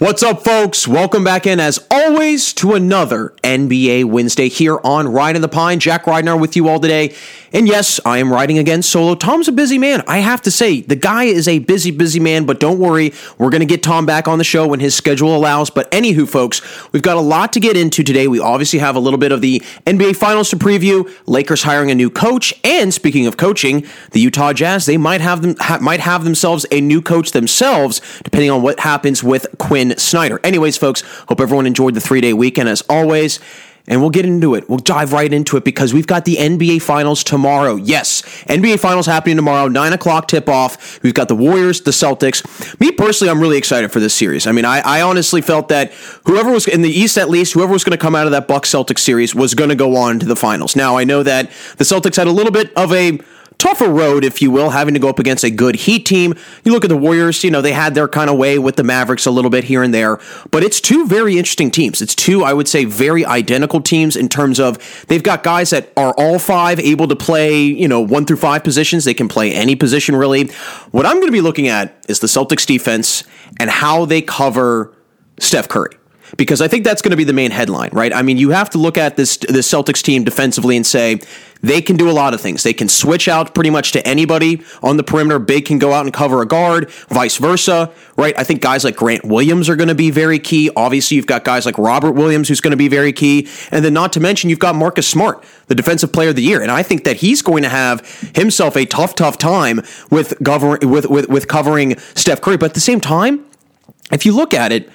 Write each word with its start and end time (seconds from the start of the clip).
What's 0.00 0.22
up, 0.22 0.44
folks? 0.44 0.86
Welcome 0.86 1.24
back 1.24 1.44
in, 1.44 1.58
as 1.58 1.84
always, 1.90 2.52
to 2.52 2.74
another 2.74 3.34
NBA 3.42 4.04
Wednesday 4.04 4.48
here 4.48 4.78
on 4.84 5.08
Riding 5.08 5.42
the 5.42 5.48
Pine. 5.48 5.80
Jack 5.80 6.04
Ridner 6.04 6.40
with 6.40 6.54
you 6.54 6.68
all 6.68 6.78
today. 6.78 7.16
And 7.52 7.66
yes, 7.66 7.98
I 8.04 8.18
am 8.18 8.32
riding 8.32 8.58
again 8.58 8.82
solo. 8.82 9.16
Tom's 9.16 9.48
a 9.48 9.52
busy 9.52 9.76
man. 9.76 10.04
I 10.06 10.18
have 10.18 10.42
to 10.42 10.52
say, 10.52 10.82
the 10.82 10.94
guy 10.94 11.24
is 11.24 11.48
a 11.48 11.58
busy, 11.58 11.90
busy 11.90 12.20
man, 12.20 12.46
but 12.46 12.60
don't 12.60 12.78
worry. 12.78 13.12
We're 13.38 13.50
going 13.50 13.60
to 13.60 13.66
get 13.66 13.82
Tom 13.82 14.06
back 14.06 14.28
on 14.28 14.38
the 14.38 14.44
show 14.44 14.68
when 14.68 14.78
his 14.78 14.94
schedule 14.94 15.34
allows. 15.34 15.68
But 15.68 15.90
anywho, 15.90 16.28
folks, 16.28 16.60
we've 16.92 17.02
got 17.02 17.16
a 17.16 17.20
lot 17.20 17.52
to 17.54 17.60
get 17.60 17.76
into 17.76 18.04
today. 18.04 18.28
We 18.28 18.38
obviously 18.38 18.78
have 18.78 18.94
a 18.94 19.00
little 19.00 19.18
bit 19.18 19.32
of 19.32 19.40
the 19.40 19.60
NBA 19.84 20.14
Finals 20.14 20.50
to 20.50 20.56
preview, 20.56 21.10
Lakers 21.26 21.64
hiring 21.64 21.90
a 21.90 21.96
new 21.96 22.10
coach, 22.10 22.54
and 22.62 22.94
speaking 22.94 23.26
of 23.26 23.36
coaching, 23.36 23.84
the 24.12 24.20
Utah 24.20 24.52
Jazz, 24.52 24.86
they 24.86 24.96
might 24.96 25.22
have 25.22 25.42
them 25.42 25.56
ha- 25.58 25.78
might 25.80 26.00
have 26.00 26.22
themselves 26.22 26.66
a 26.70 26.80
new 26.80 27.02
coach 27.02 27.32
themselves, 27.32 28.00
depending 28.22 28.50
on 28.50 28.62
what 28.62 28.78
happens 28.80 29.24
with 29.24 29.46
Quinn 29.58 29.87
Snyder. 29.96 30.40
Anyways, 30.44 30.76
folks, 30.76 31.02
hope 31.28 31.40
everyone 31.40 31.66
enjoyed 31.66 31.94
the 31.94 32.00
three 32.00 32.20
day 32.20 32.32
weekend 32.32 32.68
as 32.68 32.82
always 32.88 33.40
and 33.88 34.00
we'll 34.00 34.10
get 34.10 34.26
into 34.26 34.54
it. 34.54 34.68
We'll 34.68 34.78
dive 34.78 35.12
right 35.12 35.32
into 35.32 35.56
it 35.56 35.64
because 35.64 35.92
we've 35.92 36.06
got 36.06 36.24
the 36.24 36.36
NBA 36.36 36.82
Finals 36.82 37.24
tomorrow. 37.24 37.76
Yes, 37.76 38.22
NBA 38.44 38.78
Finals 38.78 39.06
happening 39.06 39.36
tomorrow, 39.36 39.66
9 39.66 39.92
o'clock 39.94 40.28
tip 40.28 40.48
off. 40.48 41.02
We've 41.02 41.14
got 41.14 41.28
the 41.28 41.34
Warriors, 41.34 41.80
the 41.80 41.90
Celtics. 41.90 42.78
Me 42.80 42.92
personally, 42.92 43.30
I'm 43.30 43.40
really 43.40 43.56
excited 43.56 43.90
for 43.90 43.98
this 43.98 44.14
series. 44.14 44.46
I 44.46 44.52
mean, 44.52 44.66
I, 44.66 44.80
I 44.80 45.02
honestly 45.02 45.40
felt 45.40 45.68
that 45.68 45.92
whoever 46.26 46.52
was 46.52 46.68
in 46.68 46.82
the 46.82 46.90
East, 46.90 47.16
at 47.16 47.30
least, 47.30 47.54
whoever 47.54 47.72
was 47.72 47.82
going 47.82 47.96
to 47.96 48.02
come 48.02 48.14
out 48.14 48.26
of 48.26 48.32
that 48.32 48.46
Bucks 48.46 48.70
Celtics 48.70 49.00
series 49.00 49.34
was 49.34 49.54
going 49.54 49.70
to 49.70 49.76
go 49.76 49.96
on 49.96 50.18
to 50.20 50.26
the 50.26 50.36
finals. 50.36 50.76
Now, 50.76 50.96
I 50.96 51.04
know 51.04 51.22
that 51.22 51.50
the 51.78 51.84
Celtics 51.84 52.16
had 52.16 52.26
a 52.26 52.32
little 52.32 52.52
bit 52.52 52.72
of 52.76 52.92
a 52.92 53.18
tougher 53.58 53.88
road, 53.88 54.24
if 54.24 54.40
you 54.40 54.50
will, 54.50 54.70
having 54.70 54.94
to 54.94 55.00
go 55.00 55.08
up 55.08 55.18
against 55.18 55.44
a 55.44 55.50
good 55.50 55.76
Heat 55.76 56.06
team. 56.06 56.34
You 56.64 56.72
look 56.72 56.84
at 56.84 56.88
the 56.88 56.96
Warriors, 56.96 57.42
you 57.44 57.50
know, 57.50 57.60
they 57.60 57.72
had 57.72 57.94
their 57.94 58.08
kind 58.08 58.30
of 58.30 58.36
way 58.36 58.58
with 58.58 58.76
the 58.76 58.84
Mavericks 58.84 59.26
a 59.26 59.30
little 59.30 59.50
bit 59.50 59.64
here 59.64 59.82
and 59.82 59.92
there, 59.92 60.18
but 60.50 60.62
it's 60.62 60.80
two 60.80 61.06
very 61.06 61.36
interesting 61.38 61.70
teams. 61.70 62.00
It's 62.00 62.14
two, 62.14 62.44
I 62.44 62.52
would 62.52 62.68
say, 62.68 62.84
very 62.84 63.24
identical 63.24 63.80
teams 63.80 64.16
in 64.16 64.28
terms 64.28 64.60
of 64.60 64.78
they've 65.08 65.22
got 65.22 65.42
guys 65.42 65.70
that 65.70 65.92
are 65.96 66.14
all 66.16 66.38
five 66.38 66.78
able 66.80 67.08
to 67.08 67.16
play, 67.16 67.60
you 67.60 67.88
know, 67.88 68.00
one 68.00 68.24
through 68.24 68.36
five 68.36 68.64
positions. 68.64 69.04
They 69.04 69.14
can 69.14 69.28
play 69.28 69.52
any 69.52 69.76
position, 69.76 70.16
really. 70.16 70.48
What 70.92 71.04
I'm 71.04 71.16
going 71.16 71.26
to 71.26 71.32
be 71.32 71.40
looking 71.40 71.68
at 71.68 72.04
is 72.08 72.20
the 72.20 72.26
Celtics 72.28 72.66
defense 72.66 73.24
and 73.58 73.68
how 73.68 74.04
they 74.04 74.22
cover 74.22 74.94
Steph 75.38 75.68
Curry 75.68 75.97
because 76.36 76.60
I 76.60 76.68
think 76.68 76.84
that's 76.84 77.02
going 77.02 77.10
to 77.10 77.16
be 77.16 77.24
the 77.24 77.32
main 77.32 77.50
headline, 77.50 77.90
right? 77.92 78.12
I 78.12 78.22
mean, 78.22 78.36
you 78.38 78.50
have 78.50 78.70
to 78.70 78.78
look 78.78 78.98
at 78.98 79.16
this 79.16 79.36
the 79.36 79.60
Celtics 79.60 80.02
team 80.02 80.24
defensively 80.24 80.76
and 80.76 80.86
say 80.86 81.20
they 81.60 81.82
can 81.82 81.96
do 81.96 82.08
a 82.08 82.12
lot 82.12 82.34
of 82.34 82.40
things. 82.40 82.62
They 82.62 82.72
can 82.72 82.88
switch 82.88 83.26
out 83.26 83.54
pretty 83.54 83.70
much 83.70 83.92
to 83.92 84.06
anybody 84.06 84.62
on 84.82 84.96
the 84.96 85.02
perimeter. 85.02 85.38
Big 85.38 85.64
can 85.64 85.78
go 85.78 85.92
out 85.92 86.04
and 86.04 86.14
cover 86.14 86.40
a 86.40 86.46
guard, 86.46 86.90
vice 87.08 87.36
versa, 87.36 87.90
right? 88.16 88.38
I 88.38 88.44
think 88.44 88.62
guys 88.62 88.84
like 88.84 88.96
Grant 88.96 89.24
Williams 89.24 89.68
are 89.68 89.76
going 89.76 89.88
to 89.88 89.94
be 89.94 90.10
very 90.10 90.38
key. 90.38 90.70
Obviously, 90.76 91.16
you've 91.16 91.26
got 91.26 91.44
guys 91.44 91.66
like 91.66 91.76
Robert 91.78 92.12
Williams 92.12 92.48
who's 92.48 92.60
going 92.60 92.72
to 92.72 92.76
be 92.76 92.88
very 92.88 93.12
key, 93.12 93.48
and 93.70 93.84
then 93.84 93.92
not 93.92 94.12
to 94.12 94.20
mention 94.20 94.50
you've 94.50 94.58
got 94.58 94.74
Marcus 94.74 95.08
Smart, 95.08 95.44
the 95.66 95.74
defensive 95.74 96.12
player 96.12 96.30
of 96.30 96.36
the 96.36 96.42
year, 96.42 96.62
and 96.62 96.70
I 96.70 96.82
think 96.82 97.04
that 97.04 97.16
he's 97.16 97.42
going 97.42 97.62
to 97.62 97.68
have 97.68 98.06
himself 98.34 98.76
a 98.76 98.84
tough, 98.84 99.14
tough 99.14 99.38
time 99.38 99.80
with 100.10 100.40
govern 100.42 100.78
with 100.88 101.06
with 101.06 101.28
with 101.28 101.48
covering 101.48 101.98
Steph 102.14 102.40
Curry. 102.40 102.56
But 102.56 102.66
at 102.66 102.74
the 102.74 102.80
same 102.80 103.00
time, 103.00 103.44
if 104.12 104.24
you 104.24 104.34
look 104.34 104.54
at 104.54 104.72
it 104.72 104.88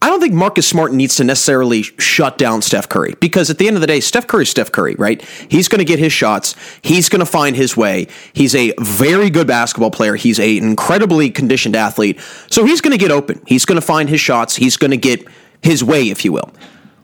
I 0.00 0.10
don't 0.10 0.20
think 0.20 0.32
Marcus 0.32 0.66
Smart 0.66 0.92
needs 0.92 1.16
to 1.16 1.24
necessarily 1.24 1.82
shut 1.82 2.38
down 2.38 2.62
Steph 2.62 2.88
Curry 2.88 3.14
because 3.20 3.50
at 3.50 3.58
the 3.58 3.66
end 3.66 3.76
of 3.76 3.80
the 3.80 3.86
day, 3.88 3.98
Steph 3.98 4.28
Curry 4.28 4.44
is 4.44 4.50
Steph 4.50 4.70
Curry, 4.70 4.94
right? 4.94 5.20
He's 5.50 5.66
going 5.66 5.80
to 5.80 5.84
get 5.84 5.98
his 5.98 6.12
shots. 6.12 6.54
He's 6.82 7.08
going 7.08 7.18
to 7.18 7.26
find 7.26 7.56
his 7.56 7.76
way. 7.76 8.06
He's 8.32 8.54
a 8.54 8.72
very 8.78 9.28
good 9.28 9.48
basketball 9.48 9.90
player. 9.90 10.14
He's 10.14 10.38
an 10.38 10.58
incredibly 10.58 11.30
conditioned 11.30 11.74
athlete. 11.74 12.20
So 12.48 12.64
he's 12.64 12.80
going 12.80 12.92
to 12.92 12.98
get 12.98 13.10
open. 13.10 13.42
He's 13.46 13.64
going 13.64 13.80
to 13.80 13.84
find 13.84 14.08
his 14.08 14.20
shots. 14.20 14.54
He's 14.54 14.76
going 14.76 14.92
to 14.92 14.96
get 14.96 15.26
his 15.62 15.82
way, 15.82 16.10
if 16.10 16.24
you 16.24 16.30
will. 16.30 16.52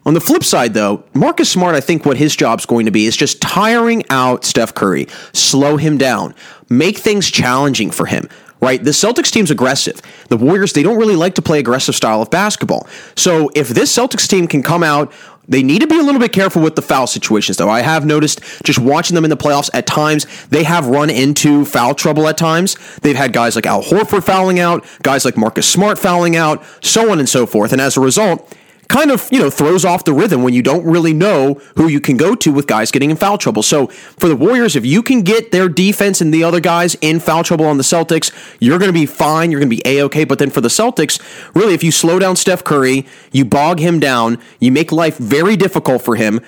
On 0.07 0.15
the 0.15 0.21
flip 0.21 0.45
side, 0.45 0.75
though, 0.75 1.03
Marcus 1.15 1.51
Smart, 1.51 1.75
I 1.75 1.81
think 1.81 2.07
what 2.07 2.17
his 2.17 2.37
job's 2.37 2.67
going 2.67 2.85
to 2.85 2.93
be 2.93 3.07
is 3.07 3.17
just 3.17 3.41
tiring 3.41 4.05
out 4.11 4.45
Steph 4.45 4.75
Curry, 4.75 5.09
slow 5.33 5.79
him 5.79 5.99
down, 5.99 6.35
make 6.69 6.99
things 6.99 7.29
challenging 7.29 7.91
for 7.91 8.07
him 8.07 8.29
right? 8.65 8.83
The 8.83 8.91
Celtics 8.91 9.31
team's 9.31 9.51
aggressive. 9.51 10.01
The 10.29 10.37
Warriors, 10.37 10.73
they 10.73 10.83
don't 10.83 10.99
really 10.99 11.17
like 11.17 11.35
to 11.35 11.43
play 11.43 11.59
aggressive 11.59 11.95
style 11.95 12.23
of 12.23 12.31
basketball. 12.31 12.89
So 13.15 13.51
if 13.55 13.69
this 13.69 13.95
Celtics 13.95 14.27
team 14.27 14.49
can 14.49 14.63
come 14.63 14.83
out 14.83 15.13
they 15.47 15.63
need 15.63 15.81
to 15.81 15.87
be 15.87 15.99
a 15.99 16.03
little 16.03 16.21
bit 16.21 16.33
careful 16.33 16.63
with 16.63 16.75
the 16.75 16.81
foul 16.81 17.07
situations, 17.07 17.59
though. 17.59 17.69
I 17.69 17.83
have 17.83 18.07
noticed 18.07 18.41
just 18.65 18.79
watching 18.79 19.15
them 19.15 19.25
in 19.25 19.31
the 19.31 19.37
playoffs 19.37 19.69
at 19.75 19.87
times, 19.87 20.27
they 20.47 20.65
have 20.65 20.87
run 20.87 21.11
into 21.11 21.67
foul 21.67 21.95
trouble 21.95 22.27
at 22.29 22.39
times. 22.39 22.77
They've 23.01 23.15
had 23.15 23.33
guys 23.35 23.55
like 23.55 23.67
Al 23.67 23.83
Horford 23.83 24.25
fouling 24.25 24.59
out, 24.59 24.87
guys 25.03 25.25
like 25.27 25.37
Marcus 25.37 25.69
Smart 25.69 25.99
fouling 25.99 26.35
out, 26.35 26.65
so 26.81 27.11
on 27.11 27.19
and 27.19 27.29
so 27.29 27.45
forth. 27.47 27.73
And 27.73 27.81
as 27.81 27.97
a 27.97 28.01
result, 28.01 28.51
kind 28.89 29.11
of, 29.11 29.29
you 29.31 29.39
know, 29.39 29.51
throws 29.51 29.85
off 29.85 30.05
the 30.05 30.13
rhythm 30.13 30.43
when 30.43 30.55
you 30.55 30.63
don't 30.63 30.85
really 30.85 31.13
know 31.13 31.55
who 31.77 31.89
you 31.89 32.01
can 32.01 32.17
go 32.17 32.35
to 32.35 32.53
with 32.53 32.67
guys 32.67 32.91
getting 32.91 33.11
in 33.11 33.17
foul 33.17 33.39
trouble. 33.39 33.63
So 33.63 33.89
for 33.89 34.29
the 34.29 34.37
Warriors, 34.37 34.77
if 34.77 34.85
you 34.85 35.03
can 35.03 35.23
get 35.23 35.53
their 35.53 35.69
defense 35.69 36.21
and 36.21 36.33
the 36.33 36.45
other 36.45 36.61
guys 36.61 36.95
in 37.01 37.21
foul 37.21 37.45
trouble 37.45 37.67
on 37.67 37.77
the 37.77 37.83
Celtics, 37.83 38.31
you're 38.61 38.79
going 38.79 38.89
to 38.91 38.99
be 38.99 39.07
fine. 39.07 39.51
You're 39.51 39.61
going 39.61 39.71
to 39.71 39.77
be 39.77 39.83
A-OK. 39.85 40.25
But 40.25 40.39
then 40.39 40.51
for 40.51 40.61
the 40.61 40.69
Celtics, 40.69 41.21
really, 41.55 41.75
if 41.75 41.83
you 41.83 41.91
slow 41.91 42.19
down 42.19 42.37
Steph 42.37 42.65
Curry, 42.65 43.07
you 43.33 43.45
bog 43.45 43.79
him 43.79 44.01
down, 44.01 44.39
you 44.61 44.73
make 44.73 44.93
life 44.93 45.19
very 45.19 45.57
difficult 45.57 46.03
for 46.03 46.17
him. 46.17 46.41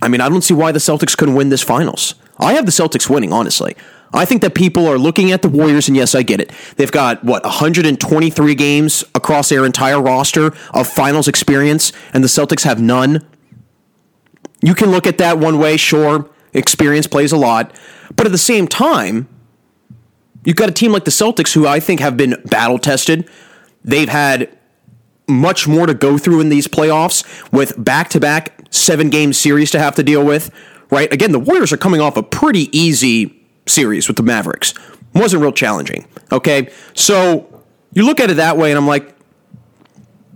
I 0.00 0.08
mean, 0.08 0.20
I 0.20 0.28
don't 0.28 0.42
see 0.42 0.54
why 0.54 0.72
the 0.72 0.78
Celtics 0.78 1.16
couldn't 1.16 1.34
win 1.34 1.48
this 1.48 1.62
finals. 1.62 2.14
I 2.38 2.54
have 2.54 2.66
the 2.66 2.72
Celtics 2.72 3.10
winning, 3.10 3.32
honestly. 3.32 3.76
I 4.12 4.24
think 4.24 4.42
that 4.42 4.54
people 4.54 4.86
are 4.86 4.96
looking 4.96 5.32
at 5.32 5.42
the 5.42 5.48
Warriors, 5.48 5.88
and 5.88 5.96
yes, 5.96 6.14
I 6.14 6.22
get 6.22 6.40
it. 6.40 6.50
They've 6.76 6.90
got, 6.90 7.22
what, 7.22 7.44
123 7.44 8.54
games 8.54 9.04
across 9.14 9.50
their 9.50 9.66
entire 9.66 10.00
roster 10.00 10.54
of 10.72 10.88
finals 10.88 11.28
experience, 11.28 11.92
and 12.14 12.24
the 12.24 12.28
Celtics 12.28 12.64
have 12.64 12.80
none. 12.80 13.26
You 14.62 14.74
can 14.74 14.90
look 14.90 15.06
at 15.06 15.18
that 15.18 15.38
one 15.38 15.58
way, 15.58 15.76
sure, 15.76 16.30
experience 16.54 17.06
plays 17.06 17.32
a 17.32 17.36
lot. 17.36 17.74
But 18.16 18.26
at 18.26 18.32
the 18.32 18.38
same 18.38 18.66
time, 18.66 19.28
you've 20.44 20.56
got 20.56 20.68
a 20.68 20.72
team 20.72 20.92
like 20.92 21.04
the 21.04 21.10
Celtics 21.10 21.52
who 21.52 21.66
I 21.66 21.80
think 21.80 22.00
have 22.00 22.16
been 22.16 22.40
battle 22.46 22.78
tested. 22.78 23.28
They've 23.84 24.08
had 24.08 24.56
much 25.28 25.68
more 25.68 25.86
to 25.86 25.94
go 25.94 26.16
through 26.16 26.40
in 26.40 26.48
these 26.48 26.66
playoffs 26.66 27.52
with 27.52 27.82
back 27.82 28.08
to 28.10 28.20
back 28.20 28.54
seven 28.70 29.10
game 29.10 29.32
series 29.34 29.70
to 29.72 29.78
have 29.78 29.94
to 29.96 30.02
deal 30.02 30.24
with, 30.24 30.50
right? 30.90 31.12
Again, 31.12 31.32
the 31.32 31.38
Warriors 31.38 31.72
are 31.72 31.76
coming 31.76 32.00
off 32.00 32.16
a 32.16 32.22
pretty 32.22 32.76
easy 32.76 33.34
series 33.66 34.08
with 34.08 34.16
the 34.16 34.22
Mavericks. 34.22 34.74
Wasn't 35.14 35.42
real 35.42 35.52
challenging. 35.52 36.06
Okay. 36.32 36.70
So 36.94 37.62
you 37.92 38.04
look 38.04 38.20
at 38.20 38.30
it 38.30 38.34
that 38.34 38.56
way, 38.56 38.70
and 38.70 38.78
I'm 38.78 38.86
like, 38.86 39.14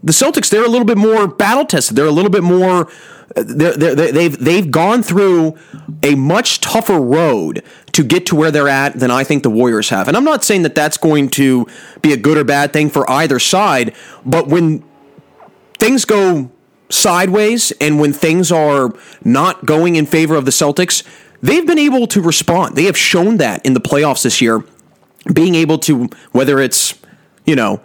the 0.03 0.13
Celtics, 0.13 0.51
they're 0.51 0.65
a 0.65 0.69
little 0.69 0.87
bit 0.87 0.99
more 0.99 1.29
battle 1.29 1.65
tested. 1.65 1.97
They're 1.97 2.07
a 2.07 2.11
little 2.11 2.31
bit 2.31 2.43
more. 2.43 2.89
They're, 3.37 3.75
they're, 3.75 4.13
they've 4.13 4.39
they've 4.39 4.71
gone 4.71 5.03
through 5.03 5.57
a 6.03 6.15
much 6.17 6.61
tougher 6.61 7.01
road 7.01 7.63
to 7.93 8.03
get 8.03 8.27
to 8.27 8.37
where 8.37 8.51
they're 8.51 8.69
at 8.69 8.99
than 8.99 9.11
I 9.11 9.25
think 9.25 9.43
the 9.43 9.51
Warriors 9.51 9.89
have. 9.91 10.09
And 10.09 10.17
I'm 10.17 10.25
not 10.25 10.45
saying 10.45 10.63
that 10.63 10.75
that's 10.75 10.99
going 10.99 11.31
to 11.31 11.67
be 12.03 12.13
a 12.13 12.17
good 12.17 12.37
or 12.37 12.45
bad 12.45 12.73
thing 12.73 12.91
for 12.91 13.09
either 13.11 13.39
side, 13.39 13.95
but 14.27 14.49
when 14.49 14.85
things 15.79 16.05
go 16.05 16.51
sideways 16.93 17.73
and 17.81 17.99
when 17.99 18.13
things 18.13 18.53
are 18.53 18.95
not 19.25 19.65
going 19.67 19.97
in 19.97 20.07
favor 20.07 20.35
of 20.35 20.45
the 20.45 20.51
Celtics, 20.51 21.03
they've 21.41 21.67
been 21.67 21.79
able 21.79 22.07
to 22.09 22.21
respond. 22.21 22.77
They 22.77 22.85
have 22.85 22.97
shown 22.97 23.39
that 23.39 23.65
in 23.65 23.75
the 23.75 23.81
playoffs 23.81 24.23
this 24.23 24.41
year, 24.41 24.65
being 25.33 25.55
able 25.55 25.79
to, 25.79 26.09
whether 26.33 26.61
it's, 26.61 26.95
you 27.45 27.57
know, 27.57 27.81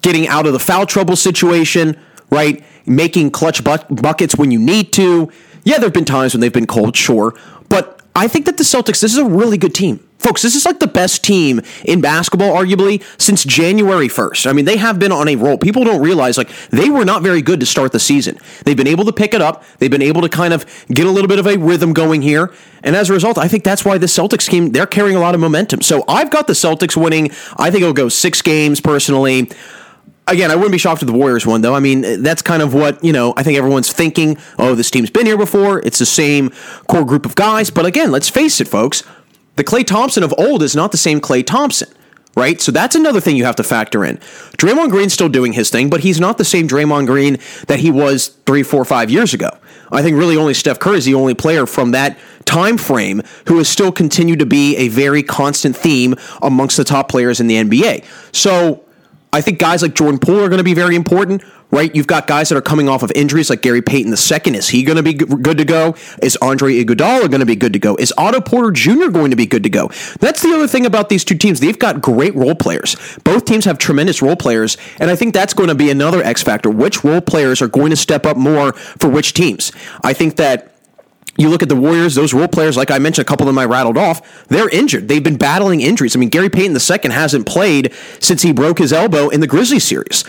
getting 0.00 0.26
out 0.26 0.46
of 0.46 0.52
the 0.52 0.58
foul 0.58 0.86
trouble 0.86 1.16
situation, 1.16 1.98
right? 2.30 2.64
Making 2.86 3.30
clutch 3.30 3.62
buckets 3.62 4.36
when 4.36 4.50
you 4.50 4.58
need 4.58 4.92
to. 4.94 5.30
Yeah, 5.64 5.76
there 5.76 5.86
have 5.86 5.92
been 5.92 6.04
times 6.04 6.34
when 6.34 6.40
they've 6.40 6.52
been 6.52 6.66
cold, 6.66 6.96
sure. 6.96 7.34
But 7.68 8.02
I 8.16 8.26
think 8.28 8.46
that 8.46 8.56
the 8.56 8.64
Celtics, 8.64 9.00
this 9.00 9.12
is 9.12 9.18
a 9.18 9.24
really 9.24 9.56
good 9.56 9.74
team. 9.74 10.06
Folks, 10.22 10.42
this 10.42 10.54
is 10.54 10.64
like 10.64 10.78
the 10.78 10.86
best 10.86 11.24
team 11.24 11.60
in 11.84 12.00
basketball, 12.00 12.52
arguably, 12.52 13.02
since 13.20 13.44
January 13.44 14.06
1st. 14.06 14.46
I 14.46 14.52
mean, 14.52 14.64
they 14.64 14.76
have 14.76 15.00
been 15.00 15.10
on 15.10 15.26
a 15.26 15.34
roll. 15.34 15.58
People 15.58 15.82
don't 15.82 16.00
realize, 16.00 16.38
like, 16.38 16.48
they 16.70 16.90
were 16.90 17.04
not 17.04 17.22
very 17.22 17.42
good 17.42 17.58
to 17.58 17.66
start 17.66 17.90
the 17.90 17.98
season. 17.98 18.38
They've 18.64 18.76
been 18.76 18.86
able 18.86 19.04
to 19.06 19.12
pick 19.12 19.34
it 19.34 19.42
up. 19.42 19.64
They've 19.78 19.90
been 19.90 20.00
able 20.00 20.20
to 20.22 20.28
kind 20.28 20.54
of 20.54 20.64
get 20.88 21.06
a 21.06 21.10
little 21.10 21.26
bit 21.26 21.40
of 21.40 21.46
a 21.48 21.56
rhythm 21.56 21.92
going 21.92 22.22
here. 22.22 22.52
And 22.84 22.94
as 22.94 23.10
a 23.10 23.12
result, 23.12 23.36
I 23.36 23.48
think 23.48 23.64
that's 23.64 23.84
why 23.84 23.98
the 23.98 24.06
Celtics 24.06 24.48
team, 24.48 24.70
they're 24.70 24.86
carrying 24.86 25.16
a 25.16 25.20
lot 25.20 25.34
of 25.34 25.40
momentum. 25.40 25.82
So 25.82 26.04
I've 26.06 26.30
got 26.30 26.46
the 26.46 26.52
Celtics 26.52 26.96
winning. 26.96 27.32
I 27.56 27.72
think 27.72 27.82
it'll 27.82 27.92
go 27.92 28.08
six 28.08 28.42
games 28.42 28.80
personally 28.80 29.50
again, 30.28 30.50
I 30.50 30.54
wouldn't 30.54 30.72
be 30.72 30.78
shocked 30.78 31.02
if 31.02 31.06
the 31.06 31.12
Warriors 31.12 31.46
won, 31.46 31.62
though. 31.62 31.74
I 31.74 31.80
mean, 31.80 32.22
that's 32.22 32.42
kind 32.42 32.62
of 32.62 32.74
what, 32.74 33.02
you 33.04 33.12
know, 33.12 33.34
I 33.36 33.42
think 33.42 33.58
everyone's 33.58 33.92
thinking. 33.92 34.38
Oh, 34.58 34.74
this 34.74 34.90
team's 34.90 35.10
been 35.10 35.26
here 35.26 35.36
before. 35.36 35.80
It's 35.80 35.98
the 35.98 36.06
same 36.06 36.50
core 36.88 37.04
group 37.04 37.26
of 37.26 37.34
guys. 37.34 37.70
But 37.70 37.86
again, 37.86 38.10
let's 38.10 38.28
face 38.28 38.60
it, 38.60 38.68
folks. 38.68 39.02
The 39.56 39.64
Klay 39.64 39.86
Thompson 39.86 40.22
of 40.22 40.34
old 40.38 40.62
is 40.62 40.74
not 40.74 40.92
the 40.92 40.96
same 40.96 41.20
Klay 41.20 41.44
Thompson, 41.44 41.88
right? 42.36 42.60
So 42.60 42.72
that's 42.72 42.96
another 42.96 43.20
thing 43.20 43.36
you 43.36 43.44
have 43.44 43.56
to 43.56 43.62
factor 43.62 44.04
in. 44.04 44.16
Draymond 44.56 44.90
Green's 44.90 45.12
still 45.12 45.28
doing 45.28 45.52
his 45.52 45.70
thing, 45.70 45.90
but 45.90 46.00
he's 46.00 46.20
not 46.20 46.38
the 46.38 46.44
same 46.44 46.66
Draymond 46.66 47.06
Green 47.06 47.38
that 47.66 47.80
he 47.80 47.90
was 47.90 48.28
three, 48.46 48.62
four, 48.62 48.84
five 48.84 49.10
years 49.10 49.34
ago. 49.34 49.50
I 49.90 50.02
think 50.02 50.16
really 50.16 50.38
only 50.38 50.54
Steph 50.54 50.78
Curry 50.78 50.98
is 50.98 51.04
the 51.04 51.14
only 51.14 51.34
player 51.34 51.66
from 51.66 51.90
that 51.90 52.18
time 52.46 52.78
frame 52.78 53.22
who 53.46 53.58
has 53.58 53.68
still 53.68 53.92
continued 53.92 54.38
to 54.38 54.46
be 54.46 54.76
a 54.76 54.88
very 54.88 55.22
constant 55.22 55.76
theme 55.76 56.14
amongst 56.40 56.78
the 56.78 56.84
top 56.84 57.10
players 57.10 57.40
in 57.40 57.46
the 57.46 57.56
NBA. 57.56 58.04
So 58.34 58.84
I 59.34 59.42
think 59.42 59.58
guys 59.58 59.82
like 59.82 59.94
Jordan 59.94 60.18
Poole 60.18 60.40
are 60.40 60.48
going 60.48 60.58
to 60.58 60.64
be 60.64 60.74
very 60.74 60.96
important, 60.96 61.42
right? 61.72 61.94
You've 61.96 62.06
got 62.06 62.26
guys 62.26 62.50
that 62.50 62.56
are 62.56 62.62
coming 62.62 62.88
off 62.88 63.02
of 63.02 63.10
injuries 63.12 63.50
like 63.50 63.62
Gary 63.62 63.82
Payton 63.82 64.12
II. 64.12 64.56
Is 64.56 64.68
he 64.68 64.82
going 64.84 64.96
to 64.96 65.02
be 65.02 65.14
good 65.14 65.58
to 65.58 65.64
go? 65.64 65.96
Is 66.22 66.36
Andre 66.36 66.84
Iguodala 66.84 67.28
going 67.28 67.40
to 67.40 67.46
be 67.46 67.56
good 67.56 67.72
to 67.72 67.78
go? 67.78 67.96
Is 67.96 68.12
Otto 68.18 68.40
Porter 68.40 68.70
Jr. 68.70 69.08
going 69.08 69.30
to 69.30 69.36
be 69.36 69.46
good 69.46 69.62
to 69.62 69.70
go? 69.70 69.90
That's 70.20 70.42
the 70.42 70.52
other 70.54 70.68
thing 70.68 70.86
about 70.86 71.08
these 71.08 71.24
two 71.24 71.36
teams. 71.36 71.60
They've 71.60 71.78
got 71.78 72.02
great 72.02 72.34
role 72.34 72.54
players. 72.54 72.96
Both 73.24 73.46
teams 73.46 73.64
have 73.64 73.78
tremendous 73.78 74.20
role 74.20 74.36
players, 74.36 74.76
and 75.00 75.10
I 75.10 75.16
think 75.16 75.32
that's 75.32 75.54
going 75.54 75.70
to 75.70 75.74
be 75.74 75.90
another 75.90 76.22
X 76.22 76.42
factor. 76.42 76.70
Which 76.70 77.02
role 77.02 77.22
players 77.22 77.62
are 77.62 77.68
going 77.68 77.90
to 77.90 77.96
step 77.96 78.26
up 78.26 78.36
more 78.36 78.74
for 78.74 79.08
which 79.08 79.32
teams? 79.32 79.72
I 80.04 80.12
think 80.12 80.36
that 80.36 80.72
you 81.38 81.48
look 81.48 81.62
at 81.62 81.68
the 81.68 81.76
Warriors, 81.76 82.14
those 82.14 82.34
role 82.34 82.48
players, 82.48 82.76
like 82.76 82.90
I 82.90 82.98
mentioned, 82.98 83.26
a 83.26 83.28
couple 83.28 83.48
of 83.48 83.54
them 83.54 83.58
I 83.58 83.64
rattled 83.64 83.96
off, 83.96 84.46
they're 84.48 84.68
injured. 84.68 85.08
They've 85.08 85.22
been 85.22 85.38
battling 85.38 85.80
injuries. 85.80 86.14
I 86.14 86.18
mean, 86.18 86.28
Gary 86.28 86.50
Payton 86.50 86.76
II 86.76 87.10
hasn't 87.10 87.46
played 87.46 87.92
since 88.20 88.42
he 88.42 88.52
broke 88.52 88.78
his 88.78 88.92
elbow 88.92 89.30
in 89.30 89.40
the 89.40 89.46
Grizzlies 89.46 89.84
series. 89.84 90.24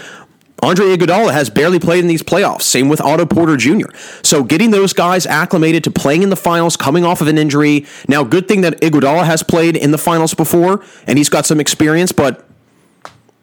Andre 0.63 0.95
Iguodala 0.95 1.33
has 1.33 1.49
barely 1.49 1.77
played 1.77 1.99
in 1.99 2.07
these 2.07 2.23
playoffs. 2.23 2.61
Same 2.61 2.87
with 2.87 3.01
Otto 3.01 3.25
Porter 3.25 3.57
Jr. 3.57 3.87
So 4.23 4.43
getting 4.45 4.71
those 4.71 4.93
guys 4.93 5.25
acclimated 5.25 5.83
to 5.83 5.91
playing 5.91 6.23
in 6.23 6.29
the 6.29 6.37
finals, 6.37 6.77
coming 6.77 7.03
off 7.03 7.19
of 7.19 7.27
an 7.27 7.37
injury. 7.37 7.85
Now, 8.07 8.23
good 8.23 8.47
thing 8.47 8.61
that 8.61 8.79
Iguodala 8.79 9.25
has 9.25 9.43
played 9.43 9.75
in 9.75 9.91
the 9.91 9.97
finals 9.97 10.33
before, 10.33 10.81
and 11.05 11.17
he's 11.17 11.27
got 11.27 11.45
some 11.45 11.59
experience, 11.59 12.13
but 12.13 12.45